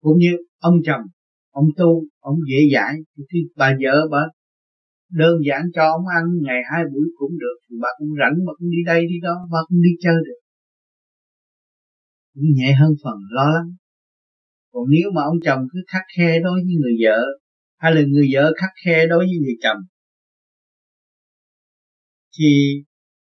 [0.00, 1.02] cũng như ông chồng,
[1.50, 4.22] ông tu, ông dễ dãi, thì khi bà vợ bà
[5.10, 8.52] đơn giản cho ông ăn, ngày hai buổi cũng được, thì bà cũng rảnh mà
[8.58, 10.40] cũng đi đây, đi đó, bà cũng đi chơi được.
[12.34, 13.70] Cũng nhẹ hơn phần lo lắng.
[14.72, 17.20] Còn nếu mà ông chồng cứ khắc khe đối với người vợ,
[17.78, 19.78] hay là người vợ khắc khe đối với người chồng,
[22.38, 22.50] thì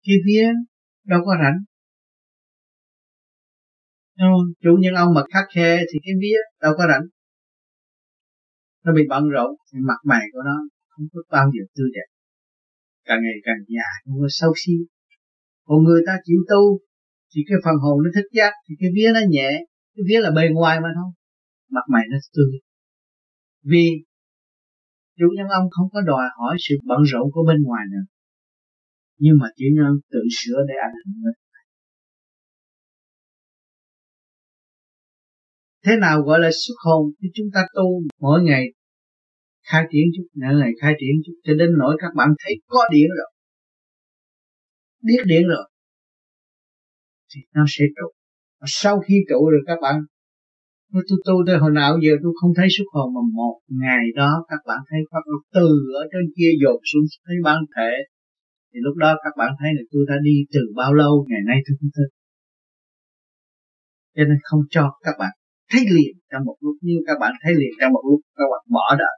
[0.03, 0.47] cái vía
[1.05, 1.63] đâu có rảnh
[4.19, 4.45] không?
[4.63, 7.05] chủ nhân ông mà khắc khe thì cái vía đâu có rảnh.
[8.85, 10.57] Nó bị bận rộn, thì mặt mày của nó
[10.89, 12.07] không có bao giờ tươi đẹp.
[13.05, 14.73] Càng ngày càng già, không có sâu xí
[15.65, 16.79] còn người ta chịu tu,
[17.31, 19.49] thì cái phần hồn nó thích giác, thì cái vía nó nhẹ,
[19.95, 21.11] cái vía là bề ngoài mà thôi.
[21.75, 22.53] Mặt mày nó tươi.
[23.71, 23.85] Vì
[25.19, 28.05] chủ nhân ông không có đòi hỏi sự bận rộn của bên ngoài nữa.
[29.17, 31.33] Nhưng mà chủ nhân tự sửa để ảnh hưởng
[35.85, 38.65] thế nào gọi là xuất hồn thì chúng ta tu mỗi ngày?
[39.71, 42.79] Khai triển chút mỗi ngày khai triển chút, cho đến nỗi các bạn thấy có
[42.91, 43.29] điện rồi.
[45.01, 45.69] Biết điện rồi,
[47.35, 48.07] thì nó sẽ trụ
[48.65, 49.95] sau khi trụ rồi các bạn
[50.93, 54.45] tôi tu tới hồi nào giờ tôi không thấy xuất hồn, mà một ngày đó
[54.49, 55.67] các bạn thấy pháp từ
[56.01, 57.91] ở trên kia dột xuống thấy bản thể.
[58.73, 61.57] Thì lúc đó các bạn thấy là tôi đã đi từ bao lâu, ngày nay
[61.65, 62.05] tôi không thấy.
[64.15, 65.31] Cho nên không cho các bạn
[65.73, 68.63] thấy liền trong một lúc, như các bạn thấy liền trong một lúc, các bạn
[68.75, 69.17] bỏ đời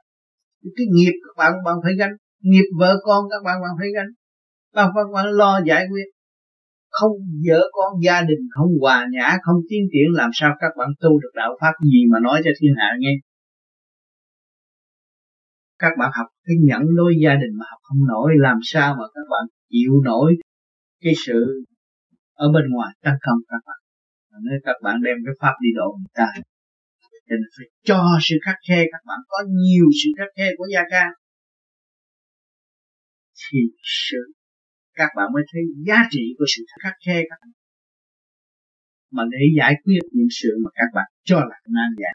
[0.76, 4.10] cái nghiệp các bạn bạn phải gánh, nghiệp vợ con các bạn bạn phải gánh.
[4.74, 6.04] Các bạn bạn lo giải quyết.
[6.90, 7.12] Không
[7.48, 11.20] vợ con, gia đình không hòa nhã, không tiến triển, làm sao các bạn tu
[11.20, 13.14] được đạo pháp gì mà nói cho thiên hạ nghe?
[15.78, 19.04] Các bạn học cái nhẫn đối gia đình mà học không nổi, làm sao mà
[19.14, 20.36] các bạn chịu nổi
[21.00, 21.64] cái sự
[22.34, 23.85] ở bên ngoài tấn công các bạn?
[24.44, 26.28] Nếu các bạn đem cái pháp đi độ người ta
[27.26, 30.66] cho nên phải cho sự khắc khe, các bạn có nhiều sự khắc khe của
[30.74, 31.04] gia ca
[33.42, 33.58] thì
[34.08, 34.22] sự,
[34.94, 37.52] các bạn mới thấy giá trị của sự khắc khe các bạn.
[39.10, 42.14] Mà để giải quyết những sự mà các bạn cho là nan giải.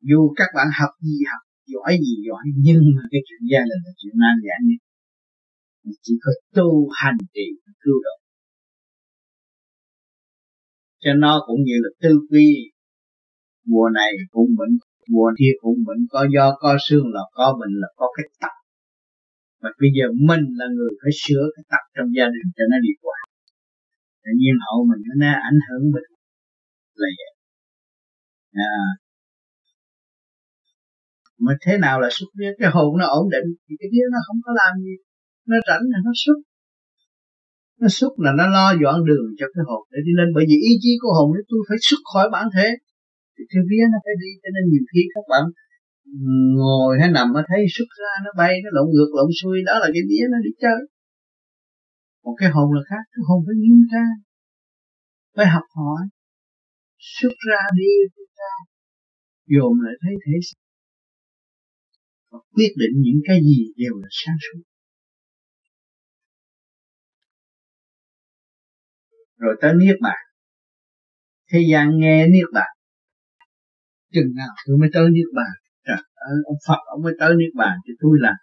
[0.00, 3.82] Dù các bạn học gì, học giỏi gì giỏi, nhưng mà cái chuyện gia đình
[3.86, 4.80] là chuyện nan giải nhất.
[6.02, 7.46] Chỉ có tu hành trì,
[7.82, 8.21] cứu độ
[11.02, 12.48] cho nó cũng như là tư quy.
[13.66, 17.74] Mùa này cũng bệnh mùa kia cũng bệnh có do, có xương là có bệnh,
[17.80, 18.54] là có cái tập
[19.62, 22.76] và bây giờ mình là người phải sửa cái tập trong gia đình cho nó
[22.86, 23.18] đi qua
[24.24, 26.08] tự nhiên hậu mình nó ảnh hưởng mình.
[27.00, 27.32] Là vậy.
[28.52, 28.84] À.
[31.44, 32.54] mà thế nào là xuất huyết?
[32.58, 34.94] Cái hồn nó ổn định, thì cái vía nó không có làm gì.
[35.46, 36.38] Nó rảnh là nó xuất
[37.82, 40.28] nó xuất là nó lo dọn đường cho cái hồn để đi lên.
[40.36, 42.68] Bởi vì ý chí của hồn nếu tôi phải xuất khỏi bản thể
[43.34, 45.44] thì cái vía nó phải đi cho nên nhiều khi các bạn
[46.58, 49.74] ngồi hay nằm nó thấy xuất ra nó bay nó lộn ngược lộn xuôi đó
[49.82, 50.80] là cái vía nó đi chơi.
[52.24, 54.06] Một cái hồn là khác cái hồn phải nghiêm ra,
[55.36, 56.02] phải học hỏi.
[57.16, 57.92] Xuất ra đi
[58.38, 58.54] ra
[59.54, 60.36] dồn lại thấy thế.
[62.30, 64.62] Và quyết định những cái gì đều là sáng suốt.
[69.42, 70.20] Rồi tới niết bàn.
[71.50, 72.70] Thế gian nghe niết bàn.
[74.12, 75.52] Chừng nào tôi mới tới niết bàn?
[75.86, 78.34] Trời ơi ông phật ông mới tới niết bàn thì tôi làm.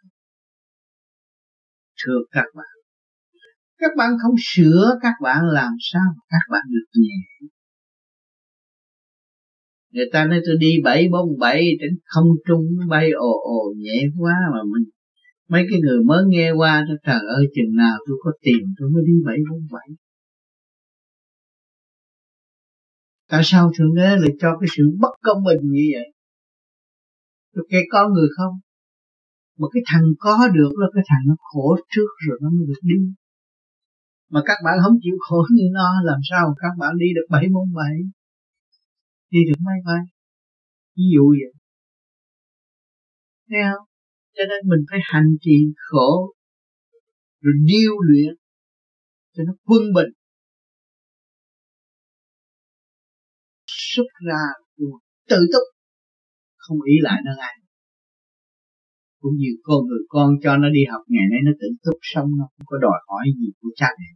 [2.03, 2.73] Thưa các bạn.
[3.77, 7.47] Các bạn không sửa các bạn làm sao mà các bạn được nhẹ.
[9.91, 14.03] Người ta nói tôi đi bảy bốn bảy trên không trung bay ồ ồ nhẹ
[14.17, 14.89] quá mà mình
[15.49, 19.03] mấy cái người mới nghe qua trời ơi chừng nào tôi có tiền tôi mới
[19.07, 19.88] đi bảy bốn bảy
[23.30, 26.07] tại sao thượng đế lại cho cái sự bất công bình như vậy?
[27.53, 28.53] Rồi kể có người không?
[29.59, 32.82] Mà cái thằng có được là cái thằng nó khổ trước rồi nó mới được
[32.82, 32.99] đi.
[34.30, 37.49] Mà các bạn không chịu khổ như nó, làm sao các bạn đi được bảy
[37.49, 37.97] môn bảy
[39.32, 40.05] đi được mấy bay
[40.99, 41.53] ví dụ vậy.
[43.47, 43.86] Nghe không?
[44.36, 46.34] Cho nên mình phải hành trì khổ,
[47.41, 48.36] rồi điêu luyện
[49.34, 50.11] cho nó quân bình.
[53.91, 54.41] Xuất ra
[55.29, 55.65] tự túc,
[56.63, 57.55] không ý lại nơi ai.
[59.21, 62.27] Cũng như con người con cho nó đi học, ngày nay nó tự túc xong,
[62.39, 64.09] nó không có đòi hỏi gì của cha mẹ.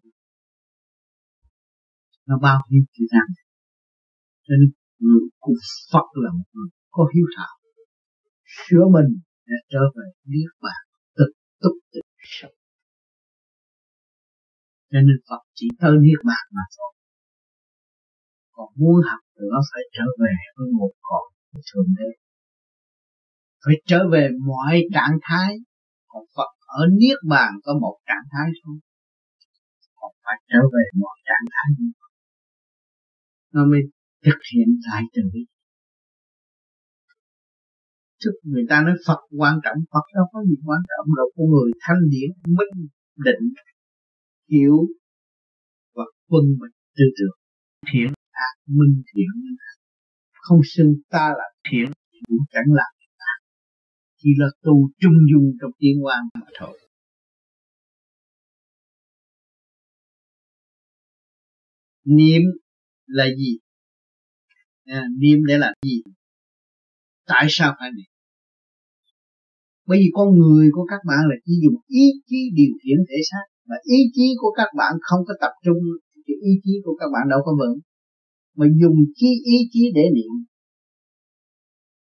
[2.27, 3.29] Nó bao nhiêu chữ rằng
[4.45, 4.69] cho nên
[4.99, 5.57] người của
[5.91, 7.53] Phật là một người có hiếu thảo.
[8.63, 9.09] Sửa mình
[9.49, 10.83] để trở về niết bàn,
[11.17, 11.25] tự
[11.61, 12.01] túc, tự
[12.37, 12.57] sống.
[14.91, 16.91] Cho nên Phật chỉ tới niết bàn mà thôi.
[18.55, 21.25] Còn muốn học nó phải trở về với một cõi
[21.67, 22.09] thượng đế.
[23.65, 25.55] Phải trở về mọi trạng thái.
[26.07, 28.75] Còn Phật ở niết bàn có một trạng thái thôi.
[29.95, 31.93] Còn phải trở về mọi trạng thái
[33.53, 33.81] nó mới
[34.25, 35.39] thực hiện lại từ bi.
[38.19, 41.27] Trước người ta nói Phật quan trọng, Phật đâu có gì quan trọng đâu.
[41.35, 42.87] Con người thanh điển, minh
[43.25, 43.43] định,
[44.51, 44.77] hiểu
[45.95, 47.37] và quân bình, tư tưởng.
[47.93, 49.55] Thiện ác minh thiện.
[50.31, 51.91] Không xưng ta là thiện
[52.27, 52.83] cũng chẳng là
[54.23, 56.79] chỉ là tu trung dung trong tiên quan mà thôi.
[62.05, 62.41] Niệm
[63.05, 63.57] là gì?
[64.85, 66.01] À, niệm để làm gì?
[67.25, 68.11] Tại sao phải niệm?
[69.87, 73.17] Bởi vì con người của các bạn là chỉ dùng ý chí điều khiển thể
[73.31, 75.77] xác mà ý chí của các bạn không có tập trung
[76.27, 77.79] thì ý chí của các bạn đâu có vững
[78.55, 80.33] mà dùng chi ý chí để niệm.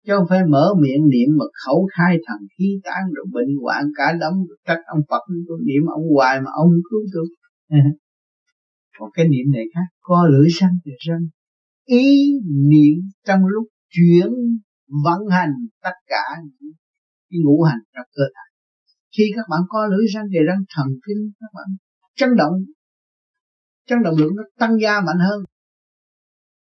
[0.07, 3.85] Chứ không phải mở miệng niệm mà khẩu khai thần khí tán rồi bệnh hoạn
[3.97, 7.27] cả đống trách ông Phật tôi niệm ông hoài mà ông cứu tôi
[8.99, 11.27] còn cái niệm này khác co lưỡi răng thì răng
[11.85, 12.33] ý
[12.71, 14.29] niệm trong lúc chuyển
[15.05, 16.25] vận hành tất cả
[17.31, 18.45] cái ngũ hành trong cơ thể.
[19.17, 21.67] Khi các bạn co lưỡi răng thì răng thần kinh các bạn
[22.17, 22.53] chấn động.
[23.87, 25.45] Chấn động lượng nó tăng gia mạnh hơn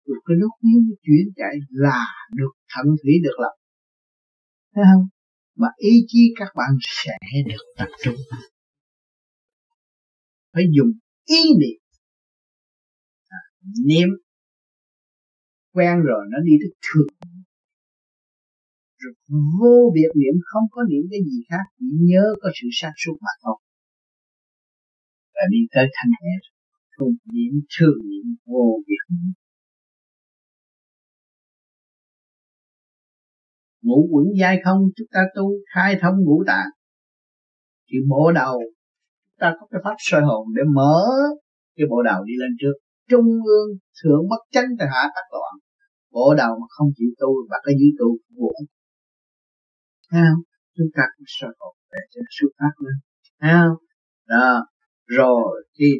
[0.06, 3.56] rồi cái nước miếng chuyển chạy là được thận thủy được lập.
[4.76, 5.08] Thấy không?
[5.56, 7.14] Mà ý chí các bạn sẽ
[7.48, 8.16] được tập trung.
[10.54, 10.92] Phải dùng
[11.26, 11.80] ý niệm.
[13.28, 13.40] À,
[13.86, 14.10] niệm.
[15.74, 17.36] Quen rồi nó đi tới thường
[19.06, 19.14] rồi
[19.60, 23.18] vô biệt niệm không có niệm cái gì khác chỉ nhớ có sự sáng suốt
[23.22, 23.58] mà thôi.
[25.36, 26.36] Và đi tới thanh nhẹ.
[26.98, 29.45] Không niệm thường niệm vô biệt niệm.
[33.86, 36.70] Ngũ quẩn dai không, chúng ta tu khai thông ngũ tạng.
[37.88, 38.56] Thì bộ đầu,
[39.26, 41.02] chúng ta có cái pháp soi hồn để mở
[41.76, 42.76] cái bộ đầu đi lên trước.
[43.10, 43.26] Trung
[43.56, 43.70] ương
[44.04, 45.54] thượng bất chánh tại hạ tắc loạn.
[46.12, 48.38] Bộ đầu mà không chịu tu và cái dưới tu cũng
[50.12, 50.40] không?
[50.78, 52.98] Chúng ta cũng soi hồn để cho xuất phát lên.
[53.42, 53.76] Không?
[54.28, 54.66] Đó.
[55.06, 55.92] Rồi khi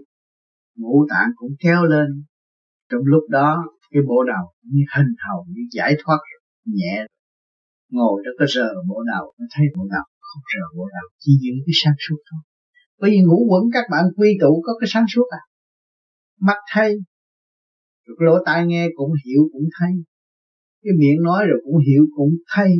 [0.76, 2.08] ngũ tạng cũng kéo lên,
[2.90, 6.18] trong lúc đó, cái bộ đầu như hình hầu như giải thoát
[6.66, 7.06] nhẹ
[7.98, 11.32] ngồi đó có rờ bộ đầu nó thấy bộ đầu không rờ bộ đầu chỉ
[11.44, 12.42] giữ cái sáng suốt thôi.
[13.00, 15.42] Bởi vì ngủ quẩn các bạn quy tụ có cái sáng suốt à.
[16.48, 16.92] Mắt thấy
[18.06, 19.92] rồi lỗ tai nghe cũng hiểu cũng thấy.
[20.84, 22.72] Cái miệng nói rồi cũng hiểu cũng thấy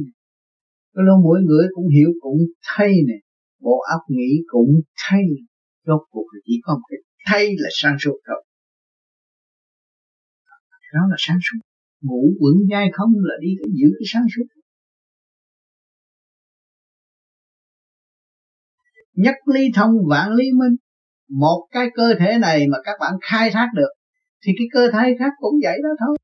[0.96, 2.40] cái lỗ mũi ngửi cũng hiểu cũng
[2.70, 3.18] thấy nè.
[3.66, 4.72] Bộ óc nghĩ cũng
[5.04, 5.26] thấy.
[5.88, 8.42] Rốt cuộc là chỉ có một cái thấy là sáng suốt thôi.
[10.94, 11.60] Đó là sáng suốt.
[12.02, 13.50] Ngủ quẩn dai không là đi
[13.80, 14.46] giữ cái sáng suốt.
[19.16, 20.76] Nhất ly thông vạn ly minh.
[21.30, 23.94] Một cái cơ thể này mà các bạn khai thác được
[24.46, 26.18] thì cái cơ thể khác cũng vậy đó thôi.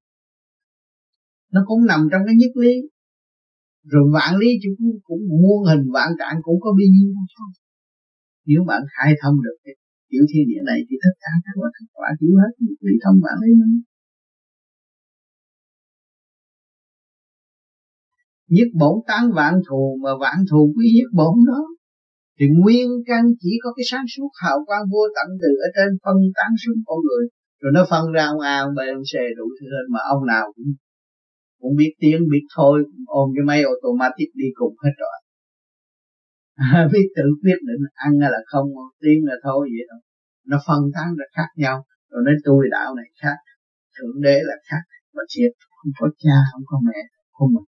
[1.52, 2.74] Nó cũng nằm trong cái nhất lý.
[3.84, 7.50] Rồi vạn ly cũng, cũng muôn hình vạn trạng cũng có bao nhiêu thôi.
[8.46, 9.74] Nếu bạn khai thông được cái
[10.10, 12.94] tiểu thiên địa này thì tất cả các bạn các bạn hiểu hết nhất lý
[13.04, 13.82] thông vạn lý minh.
[18.48, 21.62] Nhất bổn tán vạn thù mà vạn thù quý nhất bổn đó
[22.38, 25.90] thì nguyên căn chỉ có cái sáng suốt hào quang vô tận từ ở trên
[26.04, 27.24] phân tán xuống con người.
[27.62, 30.24] Rồi nó phân ra ông A, ông B, ông C đủ thứ hết mà ông
[30.34, 30.70] nào cũng
[31.62, 35.18] cũng biết tiếng, biết thôi, cũng ôm cái máy automatic đi cùng hết rồi.
[36.94, 38.68] Biết tự quyết định ăn là không
[39.02, 40.02] tiếng là thôi vậy thôi.
[40.50, 41.78] Nó phân tán ra khác nhau,
[42.10, 43.38] rồi nói tôi đạo này khác,
[43.96, 44.84] thượng đế là khác,
[45.16, 47.00] mà thiệt không có cha, không có mẹ,
[47.32, 47.71] không mình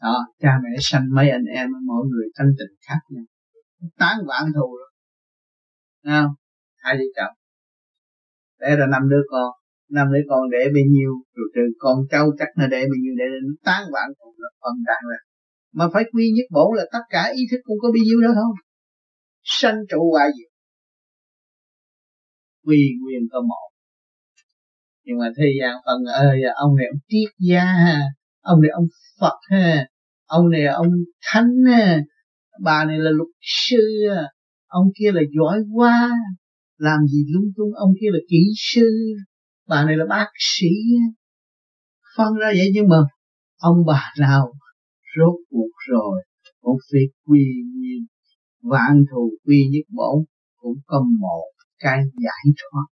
[0.00, 3.24] đó, cha mẹ sanh mấy anh em, mỗi người thanh tịnh khác nhau.
[3.98, 4.90] Tán vạn thù rồi.
[6.04, 6.34] Nào
[6.76, 7.36] hai vợ chồng
[8.60, 9.50] để ra năm đứa con,
[9.90, 13.14] năm đứa con để bao nhiêu, rồi trừ con cháu chắc nó để bao nhiêu
[13.18, 15.18] để nó tán vạn thù là phần đạn là
[15.72, 18.28] mà phải quy nhất bổn là tất cả ý thức cũng có bao nhiêu đó
[18.34, 18.54] thôi.
[19.42, 20.50] Sanh trụ hoại diệt.
[22.66, 23.68] Quy nguyên có một.
[25.04, 27.74] Nhưng mà thế gian phần ơi, ông này ông triết gia
[28.46, 28.86] ông này ông
[29.20, 29.86] Phật ha,
[30.26, 30.88] ông này ông
[31.32, 32.00] thánh ha,
[32.62, 34.06] bà này là luật sư
[34.66, 36.10] ông kia là giỏi quá,
[36.78, 39.14] làm gì lung tung, ông kia là kỹ sư,
[39.68, 40.68] bà này là bác sĩ
[42.16, 42.96] phân ra vậy nhưng mà
[43.56, 44.52] ông bà nào
[45.16, 46.22] rốt cuộc rồi
[46.60, 47.44] cũng phải quy
[47.74, 48.06] nguyên,
[48.62, 50.24] vạn thù quy nhất bổn,
[50.56, 52.86] cũng có một cái giải thoát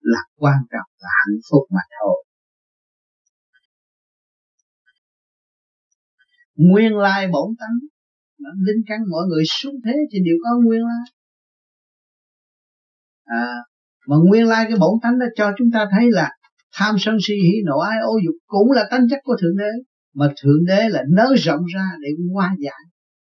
[0.00, 2.24] là quan trọng là hạnh phúc mà thôi.
[6.56, 7.78] Nguyên lai bổn tánh.
[8.38, 11.06] Linh căn mọi người xuống thế thì đều có nguyên lai.
[13.24, 13.54] À
[14.06, 16.30] mà nguyên lai cái bổn tánh đó cho chúng ta thấy là
[16.72, 19.70] tham sân si hỉ nộ, ái ô dục cũng là tánh chất của thượng đế.
[20.14, 22.82] Mà thượng đế là nới rộng ra để hóa giải.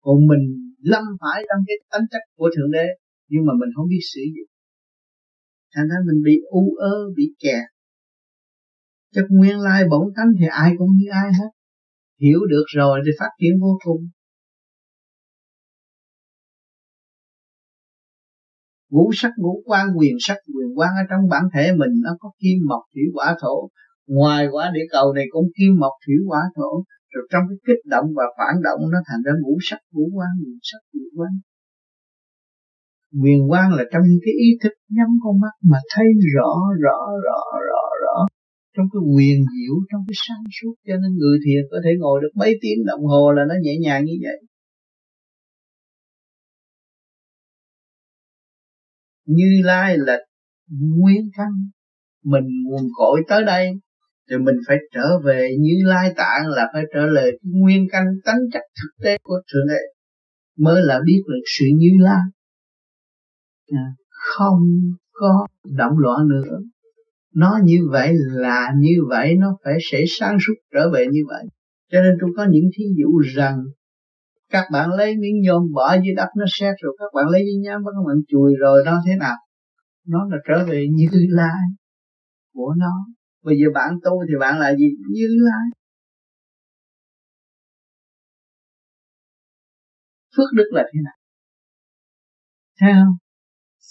[0.01, 2.87] Còn mình lâm phải trong cái tánh chất của thượng đế,
[3.29, 4.51] nhưng mà mình không biết sử dụng.
[5.75, 7.65] Thành ra mình bị u ơ bị kẹt.
[9.15, 11.51] Chất nguyên lai bổn tánh thì ai cũng như ai hết
[12.23, 14.03] hiểu được rồi thì phát triển vô cùng.
[18.91, 22.29] Ngũ sắc, ngũ quan, quyền sắc, quyền quan ở trong bản thể mình nó có
[22.41, 23.57] kim, mộc, thủy, hỏa, thổ.
[24.07, 26.71] Ngoài quả địa cầu này cũng kim, mộc, thủy, hỏa, thổ.
[27.13, 30.31] Rồi trong cái kích động và phản động nó thành ra ngũ sắc, ngũ quan,
[30.45, 31.33] quyền sắc, quyền quan.
[33.23, 36.53] Quyền quan là trong cái ý thức nhắm con mắt mà thấy rõ
[36.85, 38.17] rõ rõ rõ rõ
[38.77, 40.75] trong cái quyền diệu trong cái sáng suốt.
[40.87, 43.75] Cho nên người thiền có thể ngồi được mấy tiếng đồng hồ là nó nhẹ
[43.83, 44.39] nhàng như vậy.
[49.27, 50.19] Như lai là
[50.69, 51.49] nguyên căn.
[52.25, 53.71] Mình nguồn cội tới đây
[54.31, 55.51] thì mình phải trở về.
[55.61, 59.67] Như lai tạng là phải trở về nguyên căn tánh chất thực tế của thượng
[59.69, 59.81] đế.
[60.59, 62.23] Mới là biết được sự như lai.
[63.73, 64.61] À, không
[65.13, 66.59] có động loạn nữa
[67.35, 71.45] nó như vậy là như vậy, nó phải sẽ sáng suốt trở về như vậy.
[71.93, 73.59] Cho nên tôi có những thí dụ rằng,
[74.51, 77.57] các bạn lấy miếng nhôm bỏ dưới đất nó xét rồi, các bạn lấy giấy
[77.63, 79.37] nhám, các bạn chùi rồi, nó thế nào?
[80.07, 81.61] Nó là trở về như lai
[82.55, 82.93] của nó.
[83.45, 84.87] Bây giờ bạn tu thì bạn là gì?
[85.11, 85.69] Như lai.
[90.37, 91.15] Phước đức là thế nào?
[92.81, 93.30] Thấy không?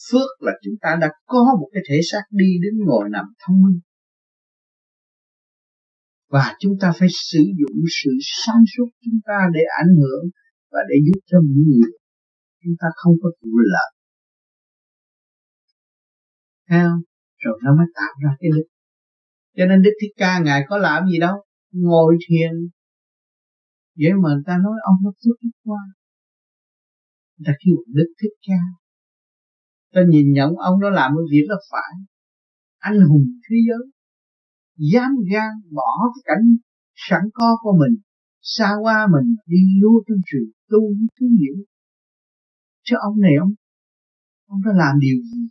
[0.07, 3.61] Phước là chúng ta đã có một cái thể xác đi đến ngồi nằm thông
[3.63, 3.79] minh.
[6.29, 10.25] Và chúng ta phải sử dụng sự sáng suốt chúng ta để ảnh hưởng
[10.71, 11.91] và để giúp cho những người.
[12.63, 13.91] Chúng ta không có vụ lợi.
[16.69, 16.89] Theo
[17.37, 18.67] rồi nó mới tạo ra cái đức.
[19.57, 21.35] Cho nên đức thích ca ngài có làm gì đâu?
[21.71, 22.51] Ngồi thiền.
[23.95, 25.79] Vậy mà người ta nói ông nó phước đức qua
[27.39, 28.78] người ta kêu đức thích ca
[29.93, 31.93] ta nhìn nhận ông đó làm cái việc là phải.
[32.77, 33.91] Anh hùng thế giới.
[34.93, 36.45] Dám gan bỏ cái cảnh
[36.95, 38.01] sẵn có của mình,
[38.41, 41.65] xa qua mình, đi lưu trong sự tu với thứ hiểu
[42.89, 43.53] chứ ông này ông
[44.45, 45.41] ông đã làm điều gì?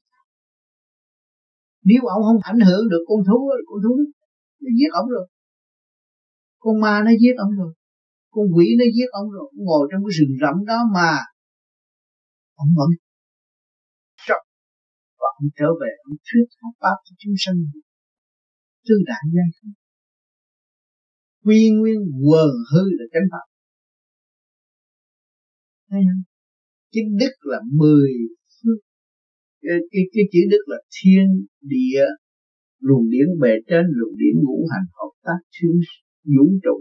[1.83, 3.95] Nếu ông không ảnh hưởng được con thú con thú
[4.61, 5.29] nó giết ông rồi.
[6.59, 7.73] Con ma nó giết ông rồi.
[8.31, 9.47] Con quỷ nó giết ông rồi.
[9.53, 11.13] Ông ngồi trong cái rừng rậm đó mà,
[12.55, 12.89] ông vẫn
[15.21, 17.59] và ông trở về ông thuyết pháp pháp cho chúng sanh
[18.87, 19.73] tư đại giai không
[21.45, 23.47] quy nguyên quần hư là chánh pháp.
[25.91, 26.23] Thấy không?
[26.93, 28.11] Cái đức là mười
[29.63, 31.27] cái, cái, cái chữ đức là thiên
[31.61, 32.05] địa
[32.87, 35.77] luồng điển bề trên luồng điển ngũ hành hợp tác xuyên
[36.35, 36.77] vũ trụ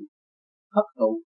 [0.76, 1.22] hấp thụ.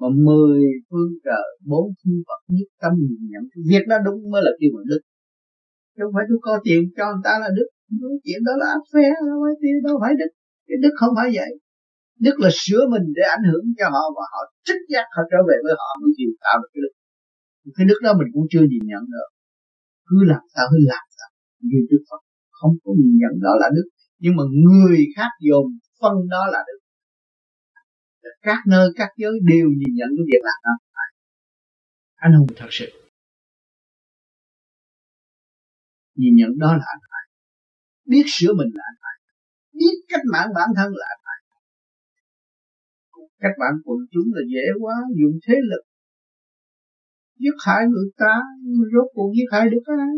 [0.00, 0.60] Mà mười
[0.90, 3.42] phương trời bốn phương vật nhất tâm nhìn nhận.
[3.70, 5.00] Việc đó đúng mới là kêu bằng đức
[6.02, 7.68] không phải tôi có tiền cho người ta là đức.
[8.02, 10.30] Nói chuyện đó là áp phê đâu phải tiền đâu phải đức.
[10.68, 11.50] Cái đức không phải vậy.
[12.26, 15.40] Đức là sửa mình để ảnh hưởng cho họ và họ trích giác họ trở
[15.48, 16.92] về với họ mới chịu tạo được cái đức.
[17.76, 19.28] Cái đức đó mình cũng chưa nhìn nhận được.
[20.08, 21.28] Cứ làm sao, cứ làm sao.
[21.68, 22.20] Như đức Phật,
[22.58, 23.86] không có nhìn nhận đó là đức.
[24.22, 25.66] Nhưng mà người khác dồn
[26.00, 26.78] phân đó là đức.
[28.42, 30.74] Các nơi, các giới đều nhìn nhận cái việc làm đó.
[32.14, 32.86] Anh hùng thật sự.
[36.20, 37.24] Nhìn nhận đó là anh phải
[38.10, 39.16] biết sửa mình là anh phải
[39.78, 41.34] biết cách mạng bản thân là anh phải
[43.44, 45.82] các bạn quần chúng là dễ quá, dùng thế lực.
[47.38, 48.40] Giết hại người ta
[48.92, 50.14] rốt cuộc giết hại được ai?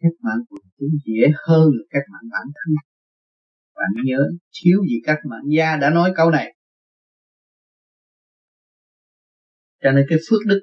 [0.00, 2.74] Cách mạng quần chúng dễ hơn là cách mạng bản thân.
[3.74, 6.56] Bạn nhớ, thiếu gì cách mạng gia đã nói câu này.
[9.82, 10.60] Cho nên cái phước đức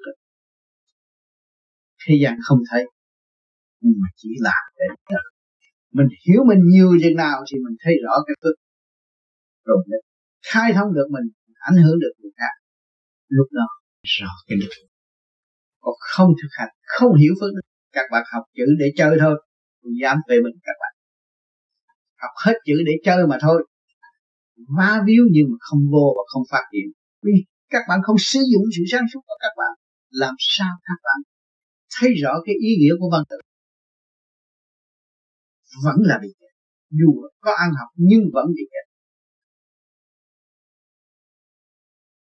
[2.10, 2.84] thế gian không thấy.
[3.82, 5.16] Nhưng mà chỉ là để
[5.98, 8.56] mình hiểu mình nhiều chừng nào thì mình thấy rõ cái phước
[9.66, 10.04] rồi mình
[10.52, 11.26] khai thông được mình
[11.70, 12.54] ảnh hưởng được người khác.
[13.28, 13.68] Lúc đó,
[14.04, 14.70] rõ cái đức
[15.82, 19.36] còn không thực hành, không hiểu phước đức, các bạn học chữ để chơi thôi.
[19.82, 20.94] Tôi dám về mình các bạn.
[22.22, 23.68] Học hết chữ để chơi mà thôi.
[24.78, 26.88] Va víu nhưng mà không vô và không phát hiện.
[27.24, 27.32] Vì
[27.70, 29.74] các bạn không sử dụng sự sáng suốt của các bạn.
[30.10, 31.20] Làm sao các bạn
[31.96, 33.38] thấy rõ cái ý nghĩa của văn tự.
[35.86, 36.54] Vẫn là bị chết
[36.90, 38.86] dù có ăn học nhưng vẫn bị chết